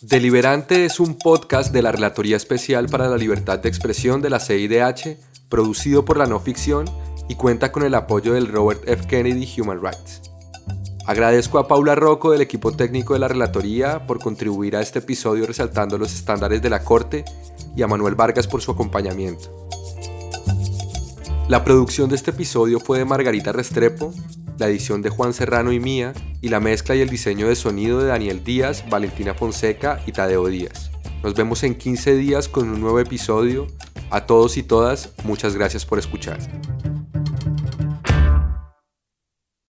Deliberante 0.00 0.84
es 0.84 1.00
un 1.00 1.18
podcast 1.18 1.72
de 1.72 1.82
la 1.82 1.90
Relatoría 1.90 2.36
Especial 2.36 2.86
para 2.86 3.08
la 3.08 3.16
Libertad 3.16 3.58
de 3.58 3.68
Expresión 3.68 4.22
de 4.22 4.30
la 4.30 4.38
CIDH, 4.38 5.16
producido 5.48 6.04
por 6.04 6.18
la 6.18 6.26
no 6.26 6.38
ficción 6.38 6.86
y 7.28 7.34
cuenta 7.34 7.72
con 7.72 7.84
el 7.84 7.94
apoyo 7.94 8.34
del 8.34 8.48
Robert 8.48 8.82
F. 8.88 9.06
Kennedy 9.06 9.48
Human 9.60 9.80
Rights. 9.82 10.22
Agradezco 11.06 11.58
a 11.58 11.68
Paula 11.68 11.94
Rocco 11.94 12.32
del 12.32 12.40
equipo 12.40 12.72
técnico 12.72 13.14
de 13.14 13.20
la 13.20 13.28
Relatoría 13.28 14.06
por 14.06 14.18
contribuir 14.18 14.74
a 14.74 14.80
este 14.80 14.98
episodio 14.98 15.46
resaltando 15.46 15.98
los 15.98 16.12
estándares 16.12 16.60
de 16.62 16.70
la 16.70 16.82
Corte 16.82 17.24
y 17.76 17.82
a 17.82 17.86
Manuel 17.86 18.16
Vargas 18.16 18.48
por 18.48 18.60
su 18.60 18.72
acompañamiento. 18.72 19.68
La 21.48 21.62
producción 21.62 22.08
de 22.08 22.16
este 22.16 22.32
episodio 22.32 22.80
fue 22.80 22.98
de 22.98 23.04
Margarita 23.04 23.52
Restrepo, 23.52 24.12
la 24.58 24.66
edición 24.66 25.00
de 25.00 25.10
Juan 25.10 25.32
Serrano 25.32 25.70
y 25.70 25.78
mía, 25.78 26.12
y 26.40 26.48
la 26.48 26.58
mezcla 26.58 26.96
y 26.96 27.02
el 27.02 27.08
diseño 27.08 27.46
de 27.46 27.54
sonido 27.54 28.00
de 28.00 28.08
Daniel 28.08 28.42
Díaz, 28.42 28.84
Valentina 28.90 29.32
Fonseca 29.32 30.00
y 30.06 30.12
Tadeo 30.12 30.48
Díaz. 30.48 30.90
Nos 31.22 31.34
vemos 31.34 31.62
en 31.62 31.76
15 31.76 32.16
días 32.16 32.48
con 32.48 32.68
un 32.68 32.80
nuevo 32.80 32.98
episodio. 32.98 33.68
A 34.10 34.26
todos 34.26 34.56
y 34.56 34.64
todas, 34.64 35.12
muchas 35.22 35.54
gracias 35.54 35.86
por 35.86 36.00
escuchar. 36.00 36.38